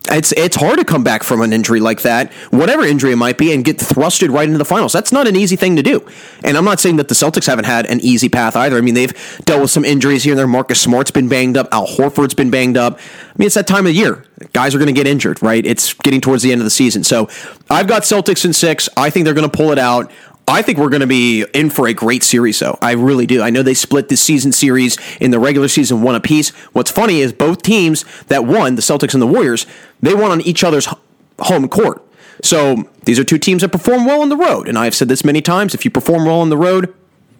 it's 0.08 0.32
it's 0.32 0.56
hard 0.56 0.79
to 0.79 0.85
come 0.85 1.05
back 1.05 1.23
from 1.23 1.43
an 1.43 1.52
injury 1.52 1.79
like 1.79 2.02
that, 2.02 2.32
whatever 2.50 2.85
injury 2.85 3.12
it 3.12 3.17
might 3.17 3.37
be, 3.37 3.52
and 3.52 3.64
get 3.64 3.76
thrusted 3.76 4.32
right 4.32 4.47
into 4.47 4.58
the 4.58 4.64
finals. 4.64 4.93
That's 4.93 5.12
not 5.12 5.26
an 5.26 5.37
easy 5.37 5.56
thing 5.56 5.76
to 5.76 5.82
do. 5.82 6.06
And 6.43 6.56
I'm 6.56 6.64
not 6.64 6.81
saying 6.81 6.97
that 6.97 7.08
the 7.08 7.14
Celtics 7.14 7.47
haven't 7.47 7.67
had 7.67 7.87
an 7.87 8.00
easy 8.00 8.29
path 8.29 8.56
either. 8.56 8.76
I 8.76 8.81
mean, 8.81 8.94
they've 8.94 9.12
dealt 9.44 9.61
with 9.61 9.70
some 9.70 9.85
injuries 9.85 10.25
here 10.25 10.32
and 10.32 10.38
there. 10.38 10.47
Marcus 10.47 10.81
Smart's 10.81 11.11
been 11.11 11.29
banged 11.29 11.56
up. 11.56 11.69
Al 11.70 11.87
Horford's 11.87 12.35
been 12.35 12.50
banged 12.50 12.76
up. 12.76 12.94
I 12.94 13.32
mean, 13.37 13.47
it's 13.47 13.55
that 13.55 13.67
time 13.67 13.87
of 13.87 13.93
year. 13.93 14.25
Guys 14.55 14.75
are 14.75 14.79
going 14.79 14.87
to 14.87 14.94
get 14.94 15.06
injured, 15.06 15.43
right? 15.43 15.64
It's 15.67 15.93
getting 15.93 16.20
towards 16.20 16.43
the 16.43 16.50
end 16.50 16.62
of 16.62 16.64
the 16.64 16.70
season. 16.70 17.05
So 17.05 17.29
I've 17.69 17.87
got 17.87 18.03
Celtics 18.03 18.44
in 18.44 18.55
six. 18.55 18.88
I 18.96 19.11
think 19.11 19.25
they're 19.26 19.35
going 19.35 19.49
to 19.49 19.55
pull 19.56 19.70
it 19.70 19.79
out. 19.79 20.11
I 20.50 20.62
think 20.62 20.79
we're 20.79 20.88
going 20.88 21.00
to 21.00 21.06
be 21.06 21.47
in 21.55 21.70
for 21.70 21.87
a 21.87 21.94
great 21.94 22.25
series, 22.25 22.58
though. 22.58 22.76
I 22.82 22.93
really 22.93 23.25
do. 23.25 23.41
I 23.41 23.50
know 23.50 23.62
they 23.62 23.73
split 23.73 24.08
this 24.08 24.20
season 24.20 24.50
series 24.50 24.99
in 25.20 25.31
the 25.31 25.38
regular 25.38 25.69
season 25.69 26.02
one 26.02 26.17
apiece. 26.17 26.49
What's 26.73 26.91
funny 26.91 27.20
is 27.20 27.32
both 27.32 27.62
teams 27.62 28.05
that 28.26 28.44
won, 28.44 28.75
the 28.75 28.82
Celtics 28.82 29.12
and 29.12 29.23
the 29.23 29.29
Warriors, 29.29 29.64
they 30.00 30.12
won 30.12 30.32
on 30.32 30.41
each 30.41 30.64
other's 30.64 30.88
home 31.38 31.69
court. 31.69 32.05
So 32.43 32.91
these 33.05 33.17
are 33.20 33.25
two 33.25 33.38
teams 33.38 33.62
that 33.62 33.69
perform 33.69 34.06
well 34.06 34.23
on 34.23 34.29
the 34.29 34.37
road. 34.37 34.67
And 34.67 34.76
I've 34.76 34.94
said 34.94 35.08
this 35.08 35.25
many 35.25 35.41
times 35.41 35.73
if 35.73 35.85
you 35.85 35.91
perform 35.91 36.25
well 36.25 36.41
on 36.41 36.49
the 36.49 36.56
road, 36.56 36.93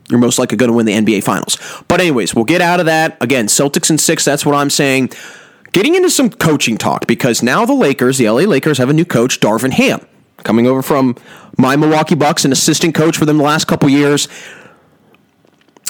you're 0.09 0.21
most 0.21 0.39
likely 0.39 0.57
going 0.57 0.71
to 0.71 0.77
win 0.77 0.87
the 0.87 0.93
NBA 0.93 1.25
Finals. 1.25 1.59
But, 1.89 2.01
anyways, 2.01 2.33
we'll 2.33 2.45
get 2.45 2.61
out 2.61 2.79
of 2.79 2.87
that. 2.87 3.21
Again, 3.21 3.47
Celtics 3.47 3.91
and 3.91 4.01
six, 4.01 4.25
that's 4.25 4.47
what 4.47 4.55
I'm 4.55 4.71
saying. 4.71 5.11
Getting 5.73 5.97
into 5.97 6.11
some 6.11 6.31
coaching 6.31 6.79
talk 6.79 7.09
because 7.09 7.43
now 7.43 7.65
the 7.65 7.75
Lakers, 7.75 8.19
the 8.19 8.31
LA 8.31 8.43
Lakers, 8.43 8.79
have 8.79 8.89
a 8.89 8.93
new 8.93 9.05
coach, 9.05 9.41
Darvin 9.41 9.73
Ham 9.73 10.07
coming 10.43 10.67
over 10.67 10.83
from 10.83 11.17
my 11.59 11.77
Milwaukee 11.77 12.15
Bucks, 12.15 12.45
an 12.45 12.53
assistant 12.53 12.95
coach 12.95 13.17
for 13.17 13.25
them 13.25 13.39
the 13.39 13.45
last 13.45 13.67
couple 13.67 13.89
years. 13.89 14.29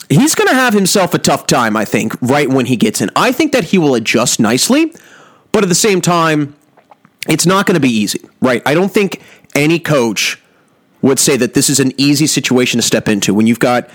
He's 0.09 0.35
going 0.35 0.49
to 0.49 0.55
have 0.55 0.75
himself 0.75 1.15
a 1.15 1.19
tough 1.19 1.47
time, 1.47 1.77
I 1.77 1.85
think, 1.85 2.21
right 2.21 2.49
when 2.49 2.67
he 2.67 2.77
gets 2.77 3.01
in. 3.01 3.11
I 3.15 3.31
think 3.31 3.53
that 3.53 3.65
he 3.65 3.79
will 3.79 3.95
adjust 3.95 4.41
nicely, 4.41 4.93
but 5.53 5.63
at 5.63 5.69
the 5.69 5.75
same 5.75 6.01
time, 6.01 6.57
it's 7.29 7.47
not 7.47 7.67
going 7.67 7.75
to 7.75 7.81
be 7.81 7.91
easy, 7.91 8.21
right? 8.41 8.63
I 8.67 8.75
don't 8.75 8.91
think 8.93 9.23
any 9.55 9.79
coach 9.79 10.41
would 11.03 11.19
say 11.19 11.37
that 11.37 11.55
this 11.55 11.71
is 11.71 11.81
an 11.81 11.93
easy 11.97 12.27
situation 12.27 12.79
to 12.79 12.83
step 12.83 13.09
into 13.09 13.33
when 13.33 13.47
you've 13.47 13.61
got 13.61 13.89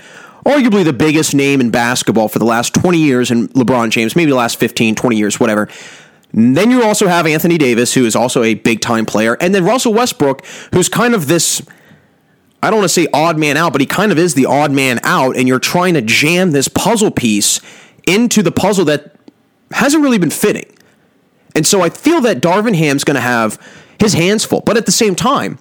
arguably 0.44 0.84
the 0.84 0.92
biggest 0.92 1.34
name 1.34 1.60
in 1.60 1.70
basketball 1.70 2.28
for 2.28 2.38
the 2.38 2.44
last 2.44 2.72
20 2.74 2.98
years 2.98 3.30
and 3.30 3.50
LeBron 3.50 3.90
James, 3.90 4.14
maybe 4.14 4.30
the 4.30 4.36
last 4.36 4.58
15, 4.58 4.94
20 4.94 5.16
years, 5.16 5.40
whatever. 5.40 5.68
Then 6.32 6.70
you 6.70 6.82
also 6.82 7.06
have 7.06 7.26
Anthony 7.26 7.56
Davis, 7.56 7.94
who 7.94 8.04
is 8.04 8.14
also 8.14 8.42
a 8.42 8.54
big 8.54 8.80
time 8.80 9.06
player, 9.06 9.36
and 9.40 9.54
then 9.54 9.64
Russell 9.64 9.94
Westbrook, 9.94 10.44
who's 10.72 10.88
kind 10.88 11.14
of 11.14 11.28
this. 11.28 11.62
I 12.62 12.70
don't 12.70 12.80
want 12.80 12.90
to 12.90 12.94
say 12.94 13.06
odd 13.12 13.38
man 13.38 13.56
out, 13.56 13.72
but 13.72 13.80
he 13.80 13.86
kind 13.86 14.10
of 14.12 14.18
is 14.18 14.34
the 14.34 14.46
odd 14.46 14.72
man 14.72 14.98
out, 15.02 15.36
and 15.36 15.46
you're 15.46 15.60
trying 15.60 15.94
to 15.94 16.02
jam 16.02 16.50
this 16.50 16.68
puzzle 16.68 17.10
piece 17.10 17.60
into 18.06 18.42
the 18.42 18.52
puzzle 18.52 18.84
that 18.86 19.16
hasn't 19.70 20.02
really 20.02 20.18
been 20.18 20.30
fitting. 20.30 20.64
And 21.54 21.66
so 21.66 21.80
I 21.80 21.90
feel 21.90 22.20
that 22.22 22.40
Darvin 22.40 22.76
Ham's 22.76 23.04
going 23.04 23.14
to 23.14 23.20
have 23.20 23.60
his 23.98 24.12
hands 24.14 24.44
full, 24.44 24.60
but 24.60 24.76
at 24.76 24.84
the 24.86 24.92
same 24.92 25.14
time, 25.14 25.58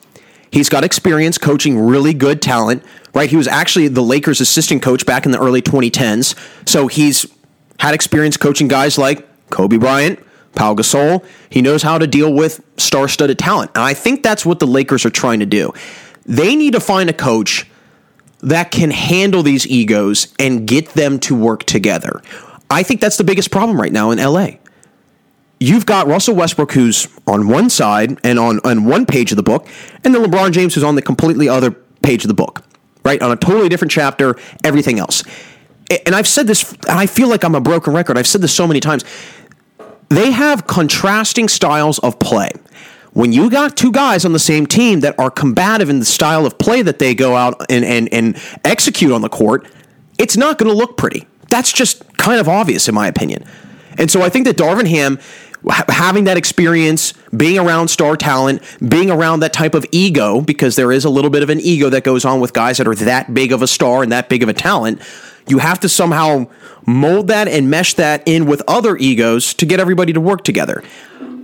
he's 0.51 0.67
got 0.67 0.83
experience 0.83 1.37
coaching 1.37 1.79
really 1.79 2.13
good 2.13 2.41
talent, 2.41 2.83
right? 3.13 3.29
He 3.29 3.37
was 3.37 3.47
actually 3.47 3.87
the 3.87 4.01
Lakers' 4.01 4.41
assistant 4.41 4.81
coach 4.81 5.05
back 5.05 5.25
in 5.25 5.31
the 5.31 5.39
early 5.39 5.61
2010s, 5.61 6.35
so 6.67 6.87
he's 6.87 7.25
had 7.79 7.93
experience 7.93 8.35
coaching 8.37 8.67
guys 8.67 8.97
like 8.97 9.25
Kobe 9.49 9.77
Bryant, 9.77 10.19
Pau 10.55 10.73
Gasol. 10.73 11.23
He 11.49 11.61
knows 11.61 11.83
how 11.83 11.97
to 11.97 12.07
deal 12.07 12.33
with 12.33 12.61
star 12.77 13.07
studded 13.07 13.39
talent. 13.39 13.71
And 13.75 13.83
I 13.83 13.93
think 13.93 14.23
that's 14.23 14.45
what 14.45 14.59
the 14.59 14.67
Lakers 14.67 15.05
are 15.05 15.09
trying 15.09 15.39
to 15.39 15.45
do. 15.45 15.73
They 16.25 16.55
need 16.55 16.73
to 16.73 16.79
find 16.79 17.09
a 17.09 17.13
coach 17.13 17.67
that 18.41 18.71
can 18.71 18.91
handle 18.91 19.43
these 19.43 19.67
egos 19.67 20.33
and 20.39 20.67
get 20.67 20.89
them 20.89 21.19
to 21.19 21.35
work 21.35 21.63
together. 21.63 22.21
I 22.69 22.83
think 22.83 23.01
that's 23.01 23.17
the 23.17 23.23
biggest 23.23 23.51
problem 23.51 23.79
right 23.79 23.91
now 23.91 24.11
in 24.11 24.19
LA. 24.19 24.57
You've 25.59 25.85
got 25.85 26.07
Russell 26.07 26.35
Westbrook, 26.35 26.73
who's 26.73 27.07
on 27.25 27.47
one 27.47 27.69
side 27.69 28.19
and 28.23 28.37
on, 28.37 28.59
on 28.63 28.85
one 28.85 29.05
page 29.05 29.31
of 29.31 29.37
the 29.37 29.43
book, 29.43 29.67
and 30.03 30.13
then 30.13 30.23
LeBron 30.23 30.51
James, 30.51 30.75
who's 30.75 30.83
on 30.83 30.95
the 30.95 31.01
completely 31.01 31.47
other 31.47 31.71
page 31.71 32.23
of 32.23 32.27
the 32.27 32.33
book, 32.33 32.63
right? 33.03 33.21
On 33.21 33.31
a 33.31 33.35
totally 33.35 33.69
different 33.69 33.91
chapter, 33.91 34.35
everything 34.63 34.99
else. 34.99 35.23
And 36.05 36.15
I've 36.15 36.27
said 36.27 36.47
this, 36.47 36.71
and 36.71 36.99
I 36.99 37.05
feel 37.05 37.29
like 37.29 37.43
I'm 37.43 37.55
a 37.55 37.61
broken 37.61 37.93
record. 37.93 38.17
I've 38.17 38.27
said 38.27 38.41
this 38.41 38.53
so 38.53 38.67
many 38.67 38.79
times 38.79 39.05
they 40.09 40.31
have 40.31 40.67
contrasting 40.67 41.47
styles 41.47 41.99
of 41.99 42.19
play. 42.19 42.51
When 43.13 43.31
you 43.31 43.49
got 43.49 43.77
two 43.77 43.91
guys 43.91 44.25
on 44.25 44.33
the 44.33 44.39
same 44.39 44.65
team 44.65 44.99
that 44.99 45.17
are 45.17 45.31
combative 45.31 45.89
in 45.89 45.99
the 45.99 46.05
style 46.05 46.45
of 46.45 46.57
play 46.57 46.81
that 46.81 46.99
they 46.99 47.15
go 47.15 47.35
out 47.35 47.65
and, 47.69 47.85
and, 47.85 48.13
and 48.13 48.37
execute 48.65 49.11
on 49.11 49.21
the 49.21 49.29
court, 49.29 49.67
it's 50.19 50.35
not 50.35 50.57
going 50.57 50.69
to 50.69 50.75
look 50.75 50.97
pretty. 50.97 51.25
That's 51.49 51.71
just 51.71 52.17
kind 52.17 52.41
of 52.41 52.49
obvious, 52.49 52.89
in 52.89 52.95
my 52.95 53.07
opinion. 53.07 53.45
And 53.97 54.11
so 54.11 54.21
I 54.21 54.29
think 54.29 54.45
that 54.47 54.57
Darvin 54.57 54.87
Ham, 54.87 55.19
having 55.87 56.25
that 56.25 56.35
experience, 56.35 57.13
being 57.35 57.57
around 57.57 57.87
star 57.87 58.17
talent, 58.17 58.61
being 58.87 59.09
around 59.09 59.39
that 59.39 59.53
type 59.53 59.73
of 59.73 59.85
ego, 59.91 60.41
because 60.41 60.75
there 60.75 60.91
is 60.91 61.05
a 61.05 61.09
little 61.09 61.31
bit 61.31 61.41
of 61.41 61.49
an 61.49 61.61
ego 61.61 61.89
that 61.89 62.03
goes 62.03 62.25
on 62.25 62.41
with 62.41 62.51
guys 62.51 62.77
that 62.77 62.87
are 62.87 62.95
that 62.95 63.33
big 63.33 63.53
of 63.53 63.61
a 63.61 63.67
star 63.67 64.03
and 64.03 64.11
that 64.11 64.27
big 64.27 64.43
of 64.43 64.49
a 64.49 64.53
talent, 64.53 65.01
you 65.47 65.59
have 65.59 65.79
to 65.81 65.89
somehow 65.89 66.47
mold 66.85 67.27
that 67.27 67.47
and 67.47 67.69
mesh 67.69 67.93
that 67.95 68.23
in 68.25 68.45
with 68.45 68.61
other 68.67 68.97
egos 68.97 69.53
to 69.55 69.65
get 69.65 69.79
everybody 69.79 70.13
to 70.13 70.21
work 70.21 70.43
together. 70.43 70.83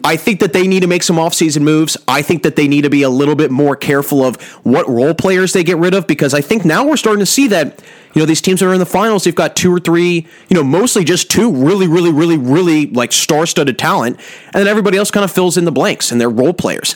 I 0.04 0.18
think 0.18 0.40
that 0.40 0.54
they 0.54 0.68
need 0.68 0.80
to 0.82 0.88
make 0.88 1.04
some 1.04 1.18
offseason 1.18 1.62
moves. 1.62 1.96
I 2.08 2.22
think 2.22 2.44
that 2.44 2.56
they 2.56 2.68
need 2.68 2.82
to 2.84 2.90
be 2.90 3.04
a 3.04 3.10
little 3.10 3.36
bit 3.36 3.52
more 3.52 3.76
careful 3.76 4.24
of 4.24 4.42
what 4.64 4.88
role 4.90 5.14
players 5.14 5.54
they 5.54 5.64
get 5.64 5.78
rid 5.78 5.94
of 5.94 6.08
because 6.08 6.34
I 6.34 6.42
think 6.42 6.66
now 6.66 6.86
we're 6.86 6.98
starting 6.98 7.20
to 7.20 7.26
see 7.26 7.48
that, 7.50 7.82
you 8.14 8.22
know, 8.22 8.26
these 8.26 8.42
teams 8.42 8.62
that 8.62 8.68
are 8.68 8.74
in 8.74 8.80
the 8.80 8.86
finals, 8.86 9.24
they've 9.24 9.36
got 9.36 9.56
two 9.56 9.72
or 9.72 9.80
three, 9.80 10.28
you 10.50 10.56
know, 10.56 10.64
mostly 10.64 11.04
just 11.04 11.30
two 11.30 11.52
really, 11.54 11.88
really, 11.88 12.12
really, 12.12 12.38
really 12.38 12.88
like 12.88 13.12
star 13.12 13.46
studded 13.46 13.78
talent. 13.78 14.20
And 14.46 14.56
then 14.56 14.68
everybody 14.68 14.98
else 14.98 15.12
kind 15.12 15.24
of 15.24 15.32
fills 15.32 15.56
in 15.58 15.66
the 15.66 15.72
blanks 15.72 16.12
and 16.12 16.20
they're 16.20 16.30
role 16.30 16.54
players. 16.54 16.96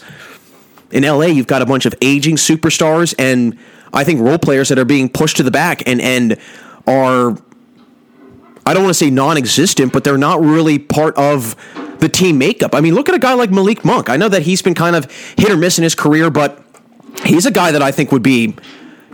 In 0.92 1.04
LA, 1.04 1.26
you've 1.26 1.48
got 1.48 1.62
a 1.62 1.66
bunch 1.66 1.86
of 1.86 1.94
aging 2.02 2.38
superstars 2.38 3.14
and 3.20 3.58
I 3.94 4.04
think 4.04 4.20
role 4.20 4.40
players 4.40 4.70
that 4.70 4.80
are 4.80 4.86
being 4.86 5.10
pushed 5.10 5.38
to 5.38 5.44
the 5.44 5.52
back 5.52 5.84
and, 5.88 6.02
and 6.02 6.38
are 6.88 7.38
I 8.66 8.74
don't 8.74 8.84
want 8.84 8.96
to 8.96 8.98
say 8.98 9.12
non-existent, 9.12 9.94
but 9.94 10.04
they're 10.04 10.18
not 10.18 10.42
really 10.42 10.80
part 10.80 11.16
of 11.18 11.56
the 12.00 12.10
team 12.10 12.40
makeup. 12.40 12.74
I 12.74 12.82
mean, 12.82 12.96
look 12.96 13.08
at 13.08 13.16
a 13.16 13.20
guy 13.20 13.34
like 13.34 13.52
Malik 13.52 13.86
Monk. 13.86 14.10
I 14.10 14.18
know 14.18 14.28
that 14.28 14.42
he's 14.42 14.64
been 14.64 14.74
kind 14.74 14.96
of 14.96 15.06
hit 15.38 15.52
or 15.52 15.58
miss 15.58 15.78
in 15.78 15.84
his 15.84 15.94
career, 15.94 16.32
but 16.32 16.62
he's 17.24 17.46
a 17.46 17.52
guy 17.52 17.72
that 17.72 17.84
I 17.84 17.92
think 17.92 18.12
would 18.12 18.24
be 18.24 18.56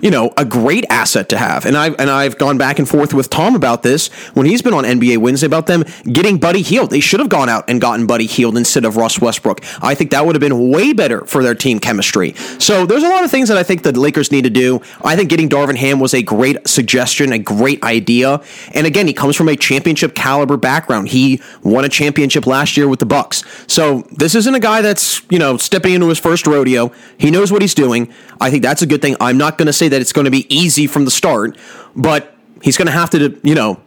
you 0.02 0.12
know, 0.12 0.34
a 0.38 0.46
great 0.46 0.86
asset 0.90 1.30
to 1.30 1.38
have. 1.38 1.66
And 1.66 1.78
I've 1.78 1.96
and 2.00 2.10
I've 2.10 2.38
gone 2.38 2.58
back 2.58 2.80
and 2.80 2.88
forth 2.88 3.14
with 3.14 3.30
Tom 3.30 3.56
about 3.56 3.84
this 3.84 4.08
when 4.34 4.46
he's 4.46 4.62
been 4.62 4.74
on 4.74 4.84
NBA 4.84 5.18
Wednesday 5.20 5.48
about 5.48 5.68
them 5.68 5.84
getting 6.12 6.38
Buddy 6.38 6.62
Hield. 6.62 6.90
They 6.90 7.00
should 7.00 7.20
have 7.20 7.30
gone 7.30 7.50
out 7.50 7.70
and 7.70 7.80
gotten 7.80 8.08
Buddy 8.08 8.26
Hield 8.26 8.58
instead 8.58 8.86
of 8.86 8.98
Russ 8.98 9.22
Westbrook. 9.22 9.62
I 9.82 9.96
think 9.96 10.12
that 10.12 10.26
would 10.26 10.36
have 10.36 10.42
been 10.42 10.70
way 10.70 10.94
better 10.94 11.26
for 11.26 11.44
their 11.44 11.56
team 11.56 11.80
chemistry. 11.80 12.34
So 12.60 12.86
there's 12.86 13.04
a 13.04 13.10
lot 13.10 13.24
of 13.24 13.32
things 13.32 13.50
that 13.50 13.58
I 13.58 13.64
think 13.64 13.84
the 13.84 13.98
Lakers 13.98 14.32
need 14.32 14.44
to 14.44 14.50
do. 14.50 14.82
I 15.04 15.16
think 15.16 15.30
getting 15.30 15.50
Darvin 15.50 15.76
Ham 15.76 16.00
was 16.00 16.14
a 16.14 16.24
great 16.24 16.68
suggestion, 16.68 17.32
a 17.32 17.40
great 17.40 17.84
idea. 17.84 18.42
And 18.74 18.88
again, 18.88 19.08
he 19.08 19.14
comes 19.14 19.36
from 19.36 19.50
a 19.50 19.56
championship 19.56 20.16
caliber 20.16 20.58
background. 20.58 21.10
He 21.10 21.42
won 21.64 21.86
a 21.86 21.90
championship 21.90 22.48
last 22.48 22.76
year 22.78 22.88
with 22.88 23.00
the 23.00 23.06
Bucks. 23.06 23.44
So 23.68 24.02
this 24.12 24.36
isn't 24.36 24.56
a 24.56 24.60
guy 24.60 24.82
that's, 24.82 25.22
you 25.30 25.40
know, 25.40 25.58
stepping 25.58 25.94
into 25.94 26.08
his 26.08 26.20
first 26.20 26.48
rodeo. 26.48 26.92
He 27.18 27.30
knows 27.30 27.52
what 27.52 27.62
he's 27.62 27.76
doing. 27.76 28.12
I 28.40 28.50
think 28.50 28.64
that's 28.64 28.82
a 28.82 28.88
good 28.88 29.02
thing. 29.02 29.16
I'm 29.20 29.38
not 29.38 29.58
going 29.58 29.68
to 29.68 29.74
say 29.74 29.90
that 29.92 30.02
it's 30.02 30.14
going 30.14 30.26
to 30.26 30.32
be 30.32 30.54
easy 30.54 30.88
from 30.88 31.06
the 31.06 31.12
start, 31.12 31.58
but 31.96 32.36
he's 32.62 32.78
going 32.78 32.88
to 32.88 32.92
have 32.92 33.10
to, 33.12 33.40
you 33.44 33.56
know, 33.56 33.80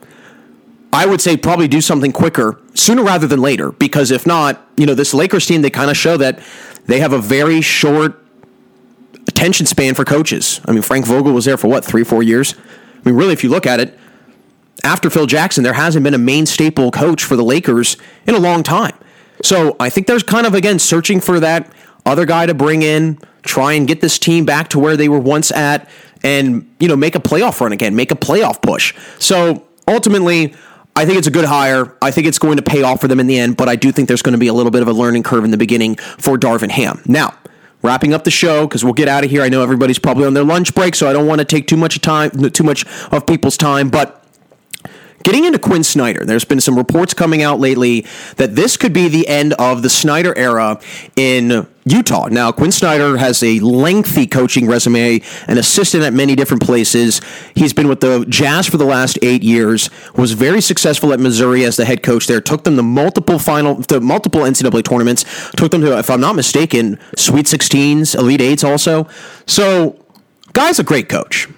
I 0.92 1.06
would 1.06 1.20
say 1.20 1.36
probably 1.36 1.66
do 1.66 1.80
something 1.80 2.12
quicker 2.12 2.60
sooner 2.74 3.02
rather 3.02 3.26
than 3.26 3.40
later 3.40 3.72
because 3.72 4.12
if 4.12 4.26
not, 4.26 4.64
you 4.76 4.86
know, 4.86 4.94
this 4.94 5.12
Lakers 5.12 5.46
team, 5.46 5.62
they 5.62 5.70
kind 5.70 5.90
of 5.90 5.96
show 5.96 6.16
that 6.18 6.38
they 6.86 7.00
have 7.00 7.12
a 7.12 7.18
very 7.18 7.60
short 7.60 8.24
attention 9.26 9.66
span 9.66 9.94
for 9.94 10.04
coaches. 10.04 10.60
I 10.66 10.72
mean, 10.72 10.82
Frank 10.82 11.06
Vogel 11.06 11.32
was 11.32 11.46
there 11.46 11.56
for 11.56 11.68
what, 11.68 11.84
three, 11.84 12.04
four 12.04 12.22
years? 12.22 12.54
I 12.54 13.08
mean, 13.08 13.16
really, 13.16 13.32
if 13.32 13.42
you 13.42 13.50
look 13.50 13.66
at 13.66 13.80
it, 13.80 13.98
after 14.84 15.10
Phil 15.10 15.26
Jackson, 15.26 15.64
there 15.64 15.72
hasn't 15.72 16.04
been 16.04 16.14
a 16.14 16.18
main 16.18 16.46
staple 16.46 16.90
coach 16.90 17.24
for 17.24 17.36
the 17.36 17.44
Lakers 17.44 17.96
in 18.26 18.34
a 18.34 18.38
long 18.38 18.62
time. 18.62 18.96
So 19.42 19.76
I 19.80 19.90
think 19.90 20.06
there's 20.06 20.22
kind 20.22 20.46
of, 20.46 20.54
again, 20.54 20.78
searching 20.78 21.20
for 21.20 21.40
that 21.40 21.72
other 22.06 22.26
guy 22.26 22.46
to 22.46 22.54
bring 22.54 22.82
in, 22.82 23.18
try 23.44 23.74
and 23.74 23.86
get 23.86 24.00
this 24.00 24.18
team 24.18 24.44
back 24.44 24.68
to 24.68 24.78
where 24.78 24.96
they 24.96 25.08
were 25.08 25.18
once 25.18 25.52
at, 25.52 25.88
and, 26.22 26.68
you 26.80 26.88
know, 26.88 26.96
make 26.96 27.14
a 27.14 27.20
playoff 27.20 27.60
run 27.60 27.72
again, 27.72 27.94
make 27.94 28.10
a 28.10 28.16
playoff 28.16 28.62
push. 28.62 28.94
So 29.18 29.66
ultimately, 29.86 30.54
I 30.96 31.04
think 31.04 31.18
it's 31.18 31.26
a 31.26 31.30
good 31.30 31.44
hire. 31.44 31.96
I 32.00 32.10
think 32.10 32.26
it's 32.26 32.38
going 32.38 32.56
to 32.56 32.62
pay 32.62 32.82
off 32.82 33.00
for 33.00 33.08
them 33.08 33.20
in 33.20 33.26
the 33.26 33.38
end, 33.38 33.56
but 33.56 33.68
I 33.68 33.76
do 33.76 33.92
think 33.92 34.08
there's 34.08 34.22
going 34.22 34.32
to 34.32 34.38
be 34.38 34.46
a 34.46 34.54
little 34.54 34.70
bit 34.70 34.80
of 34.80 34.88
a 34.88 34.92
learning 34.92 35.24
curve 35.24 35.44
in 35.44 35.50
the 35.50 35.56
beginning 35.56 35.96
for 35.96 36.38
Darvin 36.38 36.70
Ham. 36.70 37.02
Now, 37.06 37.34
wrapping 37.82 38.14
up 38.14 38.24
the 38.24 38.30
show 38.30 38.66
because 38.66 38.82
we'll 38.82 38.94
get 38.94 39.08
out 39.08 39.24
of 39.24 39.30
here. 39.30 39.42
I 39.42 39.48
know 39.50 39.62
everybody's 39.62 39.98
probably 39.98 40.24
on 40.24 40.34
their 40.34 40.44
lunch 40.44 40.74
break, 40.74 40.94
so 40.94 41.08
I 41.08 41.12
don't 41.12 41.26
want 41.26 41.40
to 41.40 41.44
take 41.44 41.66
too 41.66 41.76
much 41.76 42.00
time, 42.00 42.30
too 42.30 42.64
much 42.64 42.86
of 43.12 43.26
people's 43.26 43.58
time, 43.58 43.90
but 43.90 44.24
Getting 45.24 45.46
into 45.46 45.58
Quinn 45.58 45.82
Snyder, 45.82 46.22
there's 46.26 46.44
been 46.44 46.60
some 46.60 46.76
reports 46.76 47.14
coming 47.14 47.42
out 47.42 47.58
lately 47.58 48.04
that 48.36 48.56
this 48.56 48.76
could 48.76 48.92
be 48.92 49.08
the 49.08 49.26
end 49.26 49.54
of 49.54 49.80
the 49.80 49.88
Snyder 49.88 50.36
era 50.36 50.78
in 51.16 51.66
Utah. 51.86 52.28
Now, 52.28 52.50
Quinn 52.50 52.72
Snyder 52.72 53.18
has 53.18 53.42
a 53.42 53.60
lengthy 53.60 54.26
coaching 54.26 54.66
resume, 54.66 55.20
an 55.46 55.58
assistant 55.58 56.02
at 56.02 56.14
many 56.14 56.34
different 56.34 56.62
places. 56.62 57.20
He's 57.54 57.74
been 57.74 57.88
with 57.88 58.00
the 58.00 58.24
Jazz 58.26 58.66
for 58.66 58.78
the 58.78 58.86
last 58.86 59.18
eight 59.20 59.42
years. 59.42 59.90
Was 60.16 60.32
very 60.32 60.62
successful 60.62 61.12
at 61.12 61.20
Missouri 61.20 61.62
as 61.64 61.76
the 61.76 61.84
head 61.84 62.02
coach 62.02 62.26
there. 62.26 62.40
Took 62.40 62.64
them 62.64 62.76
to 62.76 62.82
multiple 62.82 63.38
final, 63.38 63.82
to 63.84 64.00
multiple 64.00 64.40
NCAA 64.42 64.82
tournaments. 64.82 65.24
Took 65.56 65.72
them 65.72 65.82
to, 65.82 65.98
if 65.98 66.08
I'm 66.08 66.20
not 66.20 66.36
mistaken, 66.36 66.98
Sweet 67.16 67.46
16s, 67.46 68.14
Elite 68.14 68.40
Eights 68.40 68.64
also. 68.64 69.06
So, 69.46 70.02
guy's 70.54 70.78
a 70.78 70.84
great 70.84 71.10
coach. 71.10 71.48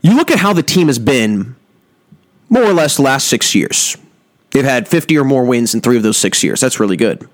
You 0.00 0.16
look 0.16 0.30
at 0.30 0.38
how 0.38 0.54
the 0.54 0.62
team 0.62 0.86
has 0.86 0.98
been 0.98 1.54
more 2.48 2.64
or 2.64 2.72
less 2.72 2.96
the 2.96 3.02
last 3.02 3.28
six 3.28 3.54
years. 3.54 3.96
They've 4.52 4.64
had 4.64 4.88
50 4.88 5.18
or 5.18 5.24
more 5.24 5.44
wins 5.44 5.74
in 5.74 5.82
three 5.82 5.98
of 5.98 6.02
those 6.02 6.16
six 6.16 6.42
years. 6.42 6.60
That's 6.60 6.80
really 6.80 6.96
good. 6.96 7.28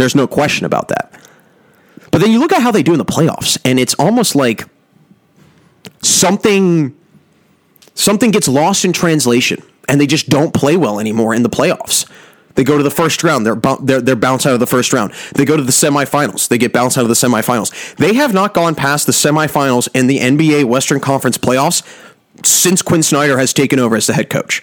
There's 0.00 0.14
no 0.14 0.26
question 0.26 0.64
about 0.64 0.88
that. 0.88 1.12
But 2.10 2.22
then 2.22 2.32
you 2.32 2.38
look 2.38 2.54
at 2.54 2.62
how 2.62 2.70
they 2.70 2.82
do 2.82 2.92
in 2.92 2.98
the 2.98 3.04
playoffs, 3.04 3.58
and 3.66 3.78
it's 3.78 3.92
almost 3.94 4.34
like 4.34 4.66
something 6.00 6.96
something 7.94 8.30
gets 8.30 8.48
lost 8.48 8.86
in 8.86 8.94
translation, 8.94 9.62
and 9.90 10.00
they 10.00 10.06
just 10.06 10.30
don't 10.30 10.54
play 10.54 10.74
well 10.74 11.00
anymore 11.00 11.34
in 11.34 11.42
the 11.42 11.50
playoffs. 11.50 12.10
They 12.54 12.64
go 12.64 12.78
to 12.78 12.82
the 12.82 12.90
first 12.90 13.22
round, 13.22 13.44
they're, 13.44 13.60
they're, 13.82 14.00
they're 14.00 14.16
bounced 14.16 14.46
out 14.46 14.54
of 14.54 14.60
the 14.60 14.66
first 14.66 14.94
round. 14.94 15.12
They 15.34 15.44
go 15.44 15.58
to 15.58 15.62
the 15.62 15.70
semifinals, 15.70 16.48
they 16.48 16.56
get 16.56 16.72
bounced 16.72 16.96
out 16.96 17.02
of 17.02 17.08
the 17.08 17.14
semifinals. 17.14 17.94
They 17.96 18.14
have 18.14 18.32
not 18.32 18.54
gone 18.54 18.74
past 18.74 19.04
the 19.04 19.12
semifinals 19.12 19.86
in 19.94 20.06
the 20.06 20.18
NBA 20.18 20.64
Western 20.64 21.00
Conference 21.00 21.36
playoffs 21.36 21.82
since 22.42 22.80
Quinn 22.80 23.02
Snyder 23.02 23.36
has 23.36 23.52
taken 23.52 23.78
over 23.78 23.96
as 23.96 24.06
the 24.06 24.14
head 24.14 24.30
coach. 24.30 24.62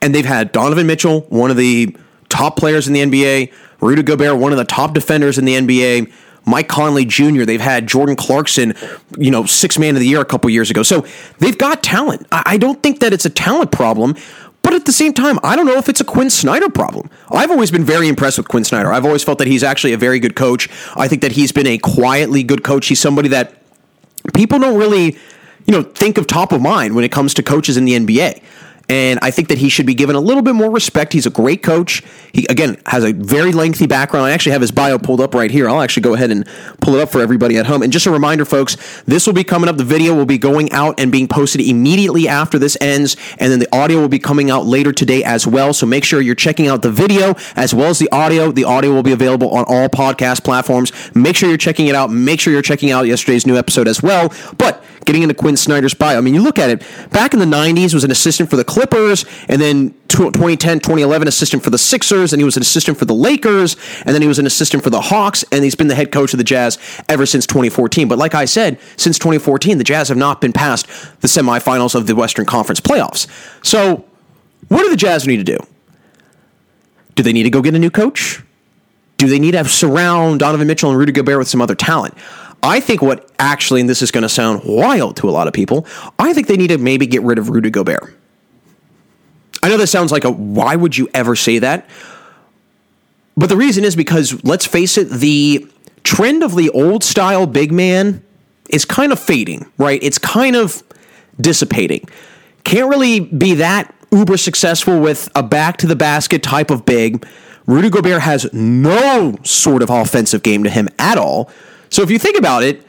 And 0.00 0.14
they've 0.14 0.24
had 0.24 0.52
Donovan 0.52 0.86
Mitchell, 0.86 1.22
one 1.22 1.50
of 1.50 1.56
the 1.56 1.96
top 2.28 2.56
players 2.56 2.86
in 2.86 2.94
the 2.94 3.02
NBA, 3.02 3.52
Rudy 3.80 4.02
Gobert, 4.02 4.38
one 4.38 4.52
of 4.52 4.58
the 4.58 4.64
top 4.64 4.94
defenders 4.94 5.38
in 5.38 5.44
the 5.44 5.54
NBA, 5.54 6.12
Mike 6.46 6.68
Conley 6.68 7.04
Jr. 7.04 7.44
They've 7.44 7.60
had 7.60 7.86
Jordan 7.86 8.16
Clarkson, 8.16 8.74
you 9.18 9.30
know, 9.30 9.44
six 9.44 9.78
man 9.78 9.94
of 9.94 10.00
the 10.00 10.08
year 10.08 10.20
a 10.20 10.24
couple 10.24 10.48
years 10.50 10.70
ago. 10.70 10.82
So 10.82 11.06
they've 11.38 11.58
got 11.58 11.82
talent. 11.82 12.26
I 12.32 12.56
don't 12.56 12.82
think 12.82 13.00
that 13.00 13.12
it's 13.12 13.26
a 13.26 13.30
talent 13.30 13.70
problem. 13.70 14.16
But 14.62 14.74
at 14.74 14.84
the 14.84 14.92
same 14.92 15.14
time, 15.14 15.38
I 15.44 15.56
don't 15.56 15.66
know 15.66 15.78
if 15.78 15.88
it's 15.88 16.00
a 16.00 16.04
Quinn 16.04 16.30
Snyder 16.30 16.68
problem. 16.68 17.08
I've 17.30 17.50
always 17.50 17.70
been 17.70 17.84
very 17.84 18.08
impressed 18.08 18.38
with 18.38 18.48
Quinn 18.48 18.64
Snyder. 18.64 18.92
I've 18.92 19.04
always 19.04 19.22
felt 19.22 19.38
that 19.38 19.46
he's 19.46 19.62
actually 19.62 19.92
a 19.92 19.96
very 19.96 20.18
good 20.18 20.34
coach. 20.34 20.68
I 20.96 21.06
think 21.06 21.22
that 21.22 21.32
he's 21.32 21.52
been 21.52 21.66
a 21.66 21.78
quietly 21.78 22.42
good 22.42 22.64
coach. 22.64 22.88
He's 22.88 23.00
somebody 23.00 23.28
that 23.28 23.54
people 24.34 24.58
don't 24.58 24.76
really 24.76 25.16
you 25.68 25.72
know, 25.72 25.82
think 25.82 26.16
of 26.16 26.26
top 26.26 26.52
of 26.52 26.62
mind 26.62 26.94
when 26.94 27.04
it 27.04 27.12
comes 27.12 27.34
to 27.34 27.42
coaches 27.42 27.76
in 27.76 27.84
the 27.84 27.92
NBA. 27.92 28.42
And 28.88 29.18
I 29.20 29.30
think 29.30 29.48
that 29.48 29.58
he 29.58 29.68
should 29.68 29.84
be 29.86 29.94
given 29.94 30.16
a 30.16 30.20
little 30.20 30.42
bit 30.42 30.54
more 30.54 30.70
respect. 30.70 31.12
He's 31.12 31.26
a 31.26 31.30
great 31.30 31.62
coach. 31.62 32.02
He, 32.32 32.46
again, 32.48 32.80
has 32.86 33.04
a 33.04 33.12
very 33.12 33.52
lengthy 33.52 33.86
background. 33.86 34.26
I 34.26 34.30
actually 34.30 34.52
have 34.52 34.62
his 34.62 34.72
bio 34.72 34.98
pulled 34.98 35.20
up 35.20 35.34
right 35.34 35.50
here. 35.50 35.68
I'll 35.68 35.82
actually 35.82 36.02
go 36.02 36.14
ahead 36.14 36.30
and 36.30 36.46
pull 36.80 36.94
it 36.94 37.00
up 37.00 37.10
for 37.10 37.20
everybody 37.20 37.58
at 37.58 37.66
home. 37.66 37.82
And 37.82 37.92
just 37.92 38.06
a 38.06 38.10
reminder, 38.10 38.46
folks, 38.46 39.02
this 39.02 39.26
will 39.26 39.34
be 39.34 39.44
coming 39.44 39.68
up. 39.68 39.76
The 39.76 39.84
video 39.84 40.14
will 40.14 40.26
be 40.26 40.38
going 40.38 40.72
out 40.72 40.98
and 40.98 41.12
being 41.12 41.28
posted 41.28 41.60
immediately 41.60 42.28
after 42.28 42.58
this 42.58 42.78
ends. 42.80 43.16
And 43.38 43.52
then 43.52 43.58
the 43.58 43.68
audio 43.74 44.00
will 44.00 44.08
be 44.08 44.18
coming 44.18 44.50
out 44.50 44.64
later 44.64 44.92
today 44.92 45.22
as 45.22 45.46
well. 45.46 45.74
So 45.74 45.84
make 45.84 46.04
sure 46.04 46.20
you're 46.22 46.34
checking 46.34 46.66
out 46.66 46.82
the 46.82 46.90
video 46.90 47.34
as 47.56 47.74
well 47.74 47.90
as 47.90 47.98
the 47.98 48.10
audio. 48.10 48.52
The 48.52 48.64
audio 48.64 48.92
will 48.92 49.02
be 49.02 49.12
available 49.12 49.50
on 49.50 49.64
all 49.68 49.88
podcast 49.88 50.44
platforms. 50.44 50.92
Make 51.14 51.36
sure 51.36 51.48
you're 51.48 51.58
checking 51.58 51.88
it 51.88 51.94
out. 51.94 52.10
Make 52.10 52.40
sure 52.40 52.52
you're 52.52 52.62
checking 52.62 52.90
out 52.90 53.02
yesterday's 53.02 53.46
new 53.46 53.56
episode 53.58 53.86
as 53.86 54.02
well. 54.02 54.32
But 54.56 54.82
getting 55.08 55.22
into 55.22 55.34
Quinn 55.34 55.56
Snyder's 55.56 55.94
bio, 55.94 56.18
I 56.18 56.20
mean, 56.20 56.34
you 56.34 56.42
look 56.42 56.58
at 56.58 56.68
it, 56.68 56.82
back 57.10 57.32
in 57.32 57.40
the 57.40 57.46
90s, 57.46 57.94
was 57.94 58.04
an 58.04 58.10
assistant 58.10 58.50
for 58.50 58.56
the 58.56 58.64
Clippers, 58.64 59.24
and 59.48 59.58
then 59.58 59.94
2010, 60.08 60.80
2011, 60.80 61.26
assistant 61.26 61.64
for 61.64 61.70
the 61.70 61.78
Sixers, 61.78 62.34
and 62.34 62.40
he 62.40 62.44
was 62.44 62.58
an 62.58 62.60
assistant 62.60 62.98
for 62.98 63.06
the 63.06 63.14
Lakers, 63.14 63.78
and 64.04 64.14
then 64.14 64.20
he 64.20 64.28
was 64.28 64.38
an 64.38 64.44
assistant 64.44 64.84
for 64.84 64.90
the 64.90 65.00
Hawks, 65.00 65.46
and 65.50 65.64
he's 65.64 65.74
been 65.74 65.88
the 65.88 65.94
head 65.94 66.12
coach 66.12 66.34
of 66.34 66.38
the 66.38 66.44
Jazz 66.44 66.76
ever 67.08 67.24
since 67.24 67.46
2014. 67.46 68.06
But 68.06 68.18
like 68.18 68.34
I 68.34 68.44
said, 68.44 68.78
since 68.98 69.18
2014, 69.18 69.78
the 69.78 69.84
Jazz 69.84 70.08
have 70.08 70.18
not 70.18 70.42
been 70.42 70.52
past 70.52 70.86
the 71.22 71.28
semifinals 71.28 71.94
of 71.94 72.06
the 72.06 72.14
Western 72.14 72.44
Conference 72.44 72.78
playoffs. 72.78 73.26
So, 73.64 74.04
what 74.68 74.82
do 74.82 74.90
the 74.90 74.96
Jazz 74.96 75.26
need 75.26 75.38
to 75.38 75.42
do? 75.42 75.56
Do 77.14 77.22
they 77.22 77.32
need 77.32 77.44
to 77.44 77.50
go 77.50 77.62
get 77.62 77.74
a 77.74 77.78
new 77.78 77.90
coach? 77.90 78.42
Do 79.16 79.26
they 79.26 79.38
need 79.38 79.52
to 79.52 79.64
surround 79.64 80.40
Donovan 80.40 80.66
Mitchell 80.66 80.90
and 80.90 80.98
Rudy 80.98 81.12
Gobert 81.12 81.38
with 81.38 81.48
some 81.48 81.62
other 81.62 81.74
talent? 81.74 82.14
I 82.62 82.80
think 82.80 83.02
what 83.02 83.30
actually, 83.38 83.80
and 83.80 83.88
this 83.88 84.02
is 84.02 84.10
going 84.10 84.22
to 84.22 84.28
sound 84.28 84.62
wild 84.64 85.16
to 85.16 85.28
a 85.28 85.32
lot 85.32 85.46
of 85.46 85.52
people, 85.52 85.86
I 86.18 86.32
think 86.32 86.46
they 86.46 86.56
need 86.56 86.68
to 86.68 86.78
maybe 86.78 87.06
get 87.06 87.22
rid 87.22 87.38
of 87.38 87.50
Rudy 87.50 87.70
Gobert. 87.70 88.14
I 89.62 89.68
know 89.68 89.76
that 89.76 89.86
sounds 89.88 90.12
like 90.12 90.24
a 90.24 90.30
why 90.30 90.76
would 90.76 90.96
you 90.96 91.08
ever 91.14 91.36
say 91.36 91.58
that? 91.58 91.88
But 93.36 93.48
the 93.48 93.56
reason 93.56 93.84
is 93.84 93.94
because 93.94 94.42
let's 94.44 94.66
face 94.66 94.98
it, 94.98 95.10
the 95.10 95.66
trend 96.04 96.42
of 96.42 96.56
the 96.56 96.70
old 96.70 97.04
style 97.04 97.46
big 97.46 97.70
man 97.72 98.24
is 98.68 98.84
kind 98.84 99.12
of 99.12 99.18
fading, 99.18 99.70
right? 99.78 100.02
It's 100.02 100.18
kind 100.18 100.56
of 100.56 100.82
dissipating. 101.40 102.08
Can't 102.64 102.88
really 102.88 103.20
be 103.20 103.54
that 103.54 103.94
uber 104.10 104.36
successful 104.36 105.00
with 105.00 105.28
a 105.34 105.42
back 105.42 105.76
to 105.78 105.86
the 105.86 105.96
basket 105.96 106.42
type 106.42 106.70
of 106.70 106.84
big. 106.84 107.26
Rudy 107.66 107.90
Gobert 107.90 108.22
has 108.22 108.52
no 108.52 109.36
sort 109.44 109.82
of 109.82 109.90
offensive 109.90 110.42
game 110.42 110.64
to 110.64 110.70
him 110.70 110.88
at 110.98 111.18
all. 111.18 111.50
So 111.90 112.02
if 112.02 112.10
you 112.10 112.18
think 112.18 112.36
about 112.36 112.62
it, 112.62 112.82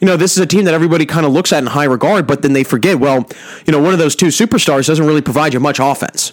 you 0.00 0.06
know, 0.06 0.16
this 0.16 0.32
is 0.32 0.38
a 0.38 0.46
team 0.46 0.64
that 0.64 0.74
everybody 0.74 1.06
kind 1.06 1.24
of 1.24 1.32
looks 1.32 1.52
at 1.52 1.58
in 1.58 1.68
high 1.68 1.84
regard, 1.84 2.26
but 2.26 2.42
then 2.42 2.52
they 2.52 2.64
forget, 2.64 2.98
well, 2.98 3.28
you 3.66 3.72
know, 3.72 3.80
one 3.80 3.92
of 3.92 4.00
those 4.00 4.16
two 4.16 4.26
superstars 4.26 4.86
doesn't 4.86 5.06
really 5.06 5.22
provide 5.22 5.54
you 5.54 5.60
much 5.60 5.78
offense. 5.78 6.32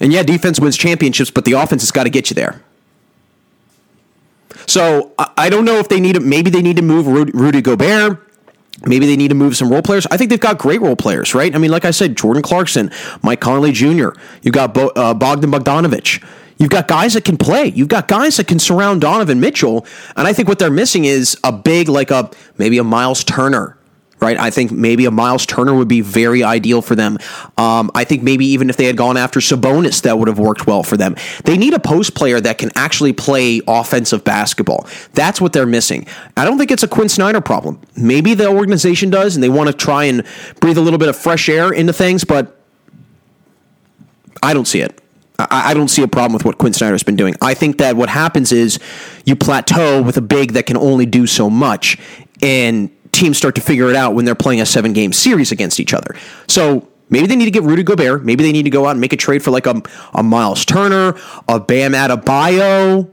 And 0.00 0.12
yeah, 0.12 0.22
defense 0.22 0.58
wins 0.58 0.76
championships, 0.76 1.30
but 1.30 1.44
the 1.44 1.52
offense 1.52 1.82
has 1.82 1.90
got 1.90 2.04
to 2.04 2.10
get 2.10 2.30
you 2.30 2.34
there. 2.34 2.62
So 4.66 5.12
I 5.36 5.50
don't 5.50 5.64
know 5.64 5.78
if 5.78 5.88
they 5.88 6.00
need 6.00 6.14
to, 6.14 6.20
maybe 6.20 6.50
they 6.50 6.62
need 6.62 6.76
to 6.76 6.82
move 6.82 7.06
Rudy 7.06 7.60
Gobert. 7.60 8.28
Maybe 8.84 9.06
they 9.06 9.16
need 9.16 9.28
to 9.28 9.34
move 9.34 9.56
some 9.56 9.70
role 9.70 9.82
players. 9.82 10.06
I 10.06 10.16
think 10.16 10.30
they've 10.30 10.40
got 10.40 10.58
great 10.58 10.80
role 10.80 10.96
players, 10.96 11.34
right? 11.34 11.54
I 11.54 11.58
mean, 11.58 11.70
like 11.70 11.84
I 11.84 11.90
said, 11.90 12.16
Jordan 12.16 12.42
Clarkson, 12.42 12.90
Mike 13.22 13.40
Conley 13.40 13.70
Jr., 13.70 14.08
you've 14.40 14.54
got 14.54 14.74
Bo, 14.74 14.88
uh, 14.88 15.14
Bogdan 15.14 15.50
Bogdanovic. 15.50 16.24
You've 16.58 16.70
got 16.70 16.88
guys 16.88 17.14
that 17.14 17.24
can 17.24 17.36
play. 17.36 17.66
You've 17.66 17.88
got 17.88 18.08
guys 18.08 18.36
that 18.36 18.46
can 18.46 18.58
surround 18.58 19.00
Donovan 19.00 19.40
Mitchell. 19.40 19.86
And 20.16 20.26
I 20.28 20.32
think 20.32 20.48
what 20.48 20.58
they're 20.58 20.70
missing 20.70 21.04
is 21.04 21.36
a 21.44 21.52
big, 21.52 21.88
like 21.88 22.10
a 22.10 22.30
maybe 22.58 22.78
a 22.78 22.84
Miles 22.84 23.24
Turner. 23.24 23.76
Right, 24.20 24.38
I 24.38 24.50
think 24.50 24.70
maybe 24.70 25.04
a 25.04 25.10
Miles 25.10 25.46
Turner 25.46 25.74
would 25.74 25.88
be 25.88 26.00
very 26.00 26.44
ideal 26.44 26.80
for 26.80 26.94
them. 26.94 27.18
Um, 27.58 27.90
I 27.92 28.04
think 28.04 28.22
maybe 28.22 28.46
even 28.46 28.70
if 28.70 28.76
they 28.76 28.84
had 28.84 28.96
gone 28.96 29.16
after 29.16 29.40
Sabonis, 29.40 30.02
that 30.02 30.16
would 30.16 30.28
have 30.28 30.38
worked 30.38 30.64
well 30.64 30.84
for 30.84 30.96
them. 30.96 31.16
They 31.42 31.58
need 31.58 31.74
a 31.74 31.80
post 31.80 32.14
player 32.14 32.40
that 32.40 32.56
can 32.56 32.70
actually 32.76 33.14
play 33.14 33.60
offensive 33.66 34.22
basketball. 34.22 34.86
That's 35.14 35.40
what 35.40 35.52
they're 35.52 35.66
missing. 35.66 36.06
I 36.36 36.44
don't 36.44 36.56
think 36.56 36.70
it's 36.70 36.84
a 36.84 36.88
Quinn 36.88 37.08
Snyder 37.08 37.40
problem. 37.40 37.80
Maybe 37.96 38.34
the 38.34 38.46
organization 38.46 39.10
does, 39.10 39.34
and 39.34 39.42
they 39.42 39.48
want 39.48 39.70
to 39.70 39.72
try 39.72 40.04
and 40.04 40.24
breathe 40.60 40.78
a 40.78 40.82
little 40.82 41.00
bit 41.00 41.08
of 41.08 41.16
fresh 41.16 41.48
air 41.48 41.72
into 41.72 41.92
things, 41.92 42.22
but 42.22 42.56
I 44.40 44.54
don't 44.54 44.68
see 44.68 44.82
it. 44.82 45.01
I, 45.38 45.74
don't 45.74 45.88
see 45.88 46.02
a 46.02 46.08
problem 46.08 46.34
with 46.34 46.44
what 46.44 46.58
Quinn 46.58 46.72
Snyder's 46.72 47.02
been 47.02 47.16
doing. 47.16 47.34
I 47.40 47.54
think 47.54 47.78
that 47.78 47.96
what 47.96 48.08
happens 48.08 48.52
is 48.52 48.78
you 49.24 49.34
plateau 49.34 50.00
with 50.00 50.16
a 50.16 50.20
big 50.20 50.52
that 50.52 50.66
can 50.66 50.76
only 50.76 51.06
do 51.06 51.26
so 51.26 51.50
much, 51.50 51.98
and 52.42 52.90
teams 53.12 53.38
start 53.38 53.54
to 53.56 53.60
figure 53.60 53.88
it 53.88 53.96
out 53.96 54.14
when 54.14 54.24
they're 54.24 54.34
playing 54.34 54.60
a 54.60 54.66
seven 54.66 54.92
game 54.92 55.12
series 55.12 55.50
against 55.50 55.80
each 55.80 55.94
other. 55.94 56.14
So 56.48 56.88
Maybe 57.12 57.26
they 57.26 57.36
need 57.36 57.44
to 57.44 57.50
get 57.50 57.62
Rudy 57.62 57.82
Gobert. 57.82 58.24
Maybe 58.24 58.42
they 58.42 58.52
need 58.52 58.62
to 58.62 58.70
go 58.70 58.86
out 58.86 58.92
and 58.92 59.00
make 59.00 59.12
a 59.12 59.18
trade 59.18 59.44
for 59.44 59.50
like 59.50 59.66
a, 59.66 59.82
a 60.14 60.22
Miles 60.22 60.64
Turner, 60.64 61.14
a 61.46 61.60
Bam 61.60 61.92
Adebayo, 61.92 63.10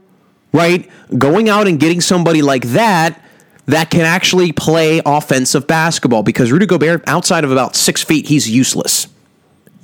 right? 0.54 0.90
Going 1.18 1.50
out 1.50 1.68
and 1.68 1.78
getting 1.78 2.00
somebody 2.00 2.40
like 2.40 2.64
that 2.68 3.22
that 3.66 3.90
can 3.90 4.00
actually 4.00 4.52
play 4.52 5.02
offensive 5.04 5.66
basketball 5.66 6.22
because 6.22 6.50
Rudy 6.50 6.64
Gobert, 6.64 7.06
outside 7.06 7.44
of 7.44 7.52
about 7.52 7.76
six 7.76 8.02
feet, 8.02 8.26
he's 8.26 8.48
useless. 8.48 9.06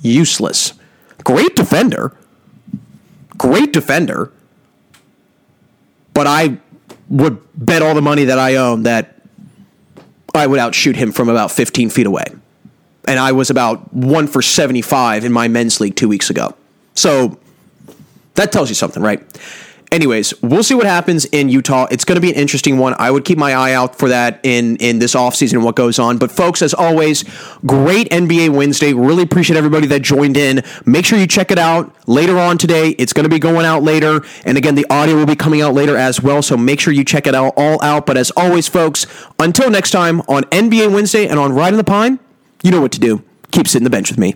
Useless. 0.01 0.73
Great 1.23 1.55
defender 1.55 2.17
great 3.37 3.73
defender, 3.73 4.31
but 6.13 6.27
I 6.27 6.57
would 7.09 7.39
bet 7.55 7.81
all 7.81 7.95
the 7.95 8.01
money 8.01 8.25
that 8.25 8.39
I 8.39 8.55
own 8.55 8.83
that 8.83 9.15
I 10.35 10.47
would 10.47 10.59
outshoot 10.59 10.95
him 10.95 11.11
from 11.11 11.29
about 11.29 11.51
15 11.51 11.89
feet 11.89 12.05
away. 12.05 12.25
And 13.07 13.19
I 13.19 13.31
was 13.31 13.49
about 13.49 13.93
one 13.93 14.27
for 14.27 14.41
75 14.41 15.23
in 15.23 15.31
my 15.31 15.47
men's 15.47 15.79
league 15.79 15.95
two 15.95 16.09
weeks 16.09 16.29
ago. 16.29 16.53
So 16.93 17.39
That 18.37 18.51
tells 18.51 18.69
you 18.69 18.75
something, 18.75 19.01
right? 19.01 19.19
Anyways, 19.89 20.33
we'll 20.41 20.63
see 20.63 20.75
what 20.75 20.85
happens 20.85 21.23
in 21.25 21.47
Utah. 21.47 21.87
It's 21.89 22.03
going 22.03 22.17
to 22.17 22.21
be 22.21 22.29
an 22.29 22.35
interesting 22.35 22.77
one. 22.77 22.93
I 22.99 23.09
would 23.09 23.23
keep 23.23 23.37
my 23.37 23.53
eye 23.53 23.71
out 23.71 23.97
for 23.97 24.09
that 24.09 24.41
in 24.43 24.75
in 24.77 24.99
this 24.99 25.15
offseason 25.15 25.53
and 25.53 25.63
what 25.63 25.75
goes 25.75 25.97
on. 25.97 26.17
But 26.17 26.29
folks, 26.29 26.61
as 26.61 26.73
always, 26.73 27.23
great 27.65 28.09
NBA 28.09 28.49
Wednesday. 28.49 28.91
Really 28.93 29.23
appreciate 29.23 29.55
everybody 29.55 29.87
that 29.87 30.01
joined 30.01 30.35
in. 30.35 30.61
Make 30.85 31.05
sure 31.05 31.17
you 31.17 31.25
check 31.25 31.51
it 31.51 31.57
out 31.57 31.95
later 32.05 32.37
on 32.37 32.57
today. 32.57 32.89
It's 32.89 33.13
going 33.13 33.23
to 33.23 33.29
be 33.29 33.39
going 33.39 33.65
out 33.65 33.81
later. 33.81 34.25
And 34.43 34.57
again, 34.57 34.75
the 34.75 34.85
audio 34.89 35.15
will 35.15 35.25
be 35.25 35.37
coming 35.37 35.61
out 35.61 35.73
later 35.73 35.95
as 35.95 36.21
well. 36.21 36.41
So 36.41 36.57
make 36.57 36.81
sure 36.81 36.91
you 36.91 37.05
check 37.05 37.25
it 37.25 37.33
out 37.33 37.53
all 37.55 37.81
out. 37.81 38.05
But 38.05 38.17
as 38.17 38.29
always, 38.31 38.67
folks, 38.67 39.07
until 39.39 39.69
next 39.69 39.91
time 39.91 40.19
on 40.21 40.43
NBA 40.45 40.93
Wednesday 40.93 41.27
and 41.27 41.39
on 41.39 41.53
Riding 41.53 41.77
the 41.77 41.85
Pine, 41.85 42.19
you 42.61 42.71
know 42.71 42.81
what 42.81 42.91
to 42.91 42.99
do. 42.99 43.23
Keep 43.51 43.69
sitting 43.69 43.85
the 43.85 43.89
bench 43.89 44.09
with 44.09 44.19
me. 44.19 44.35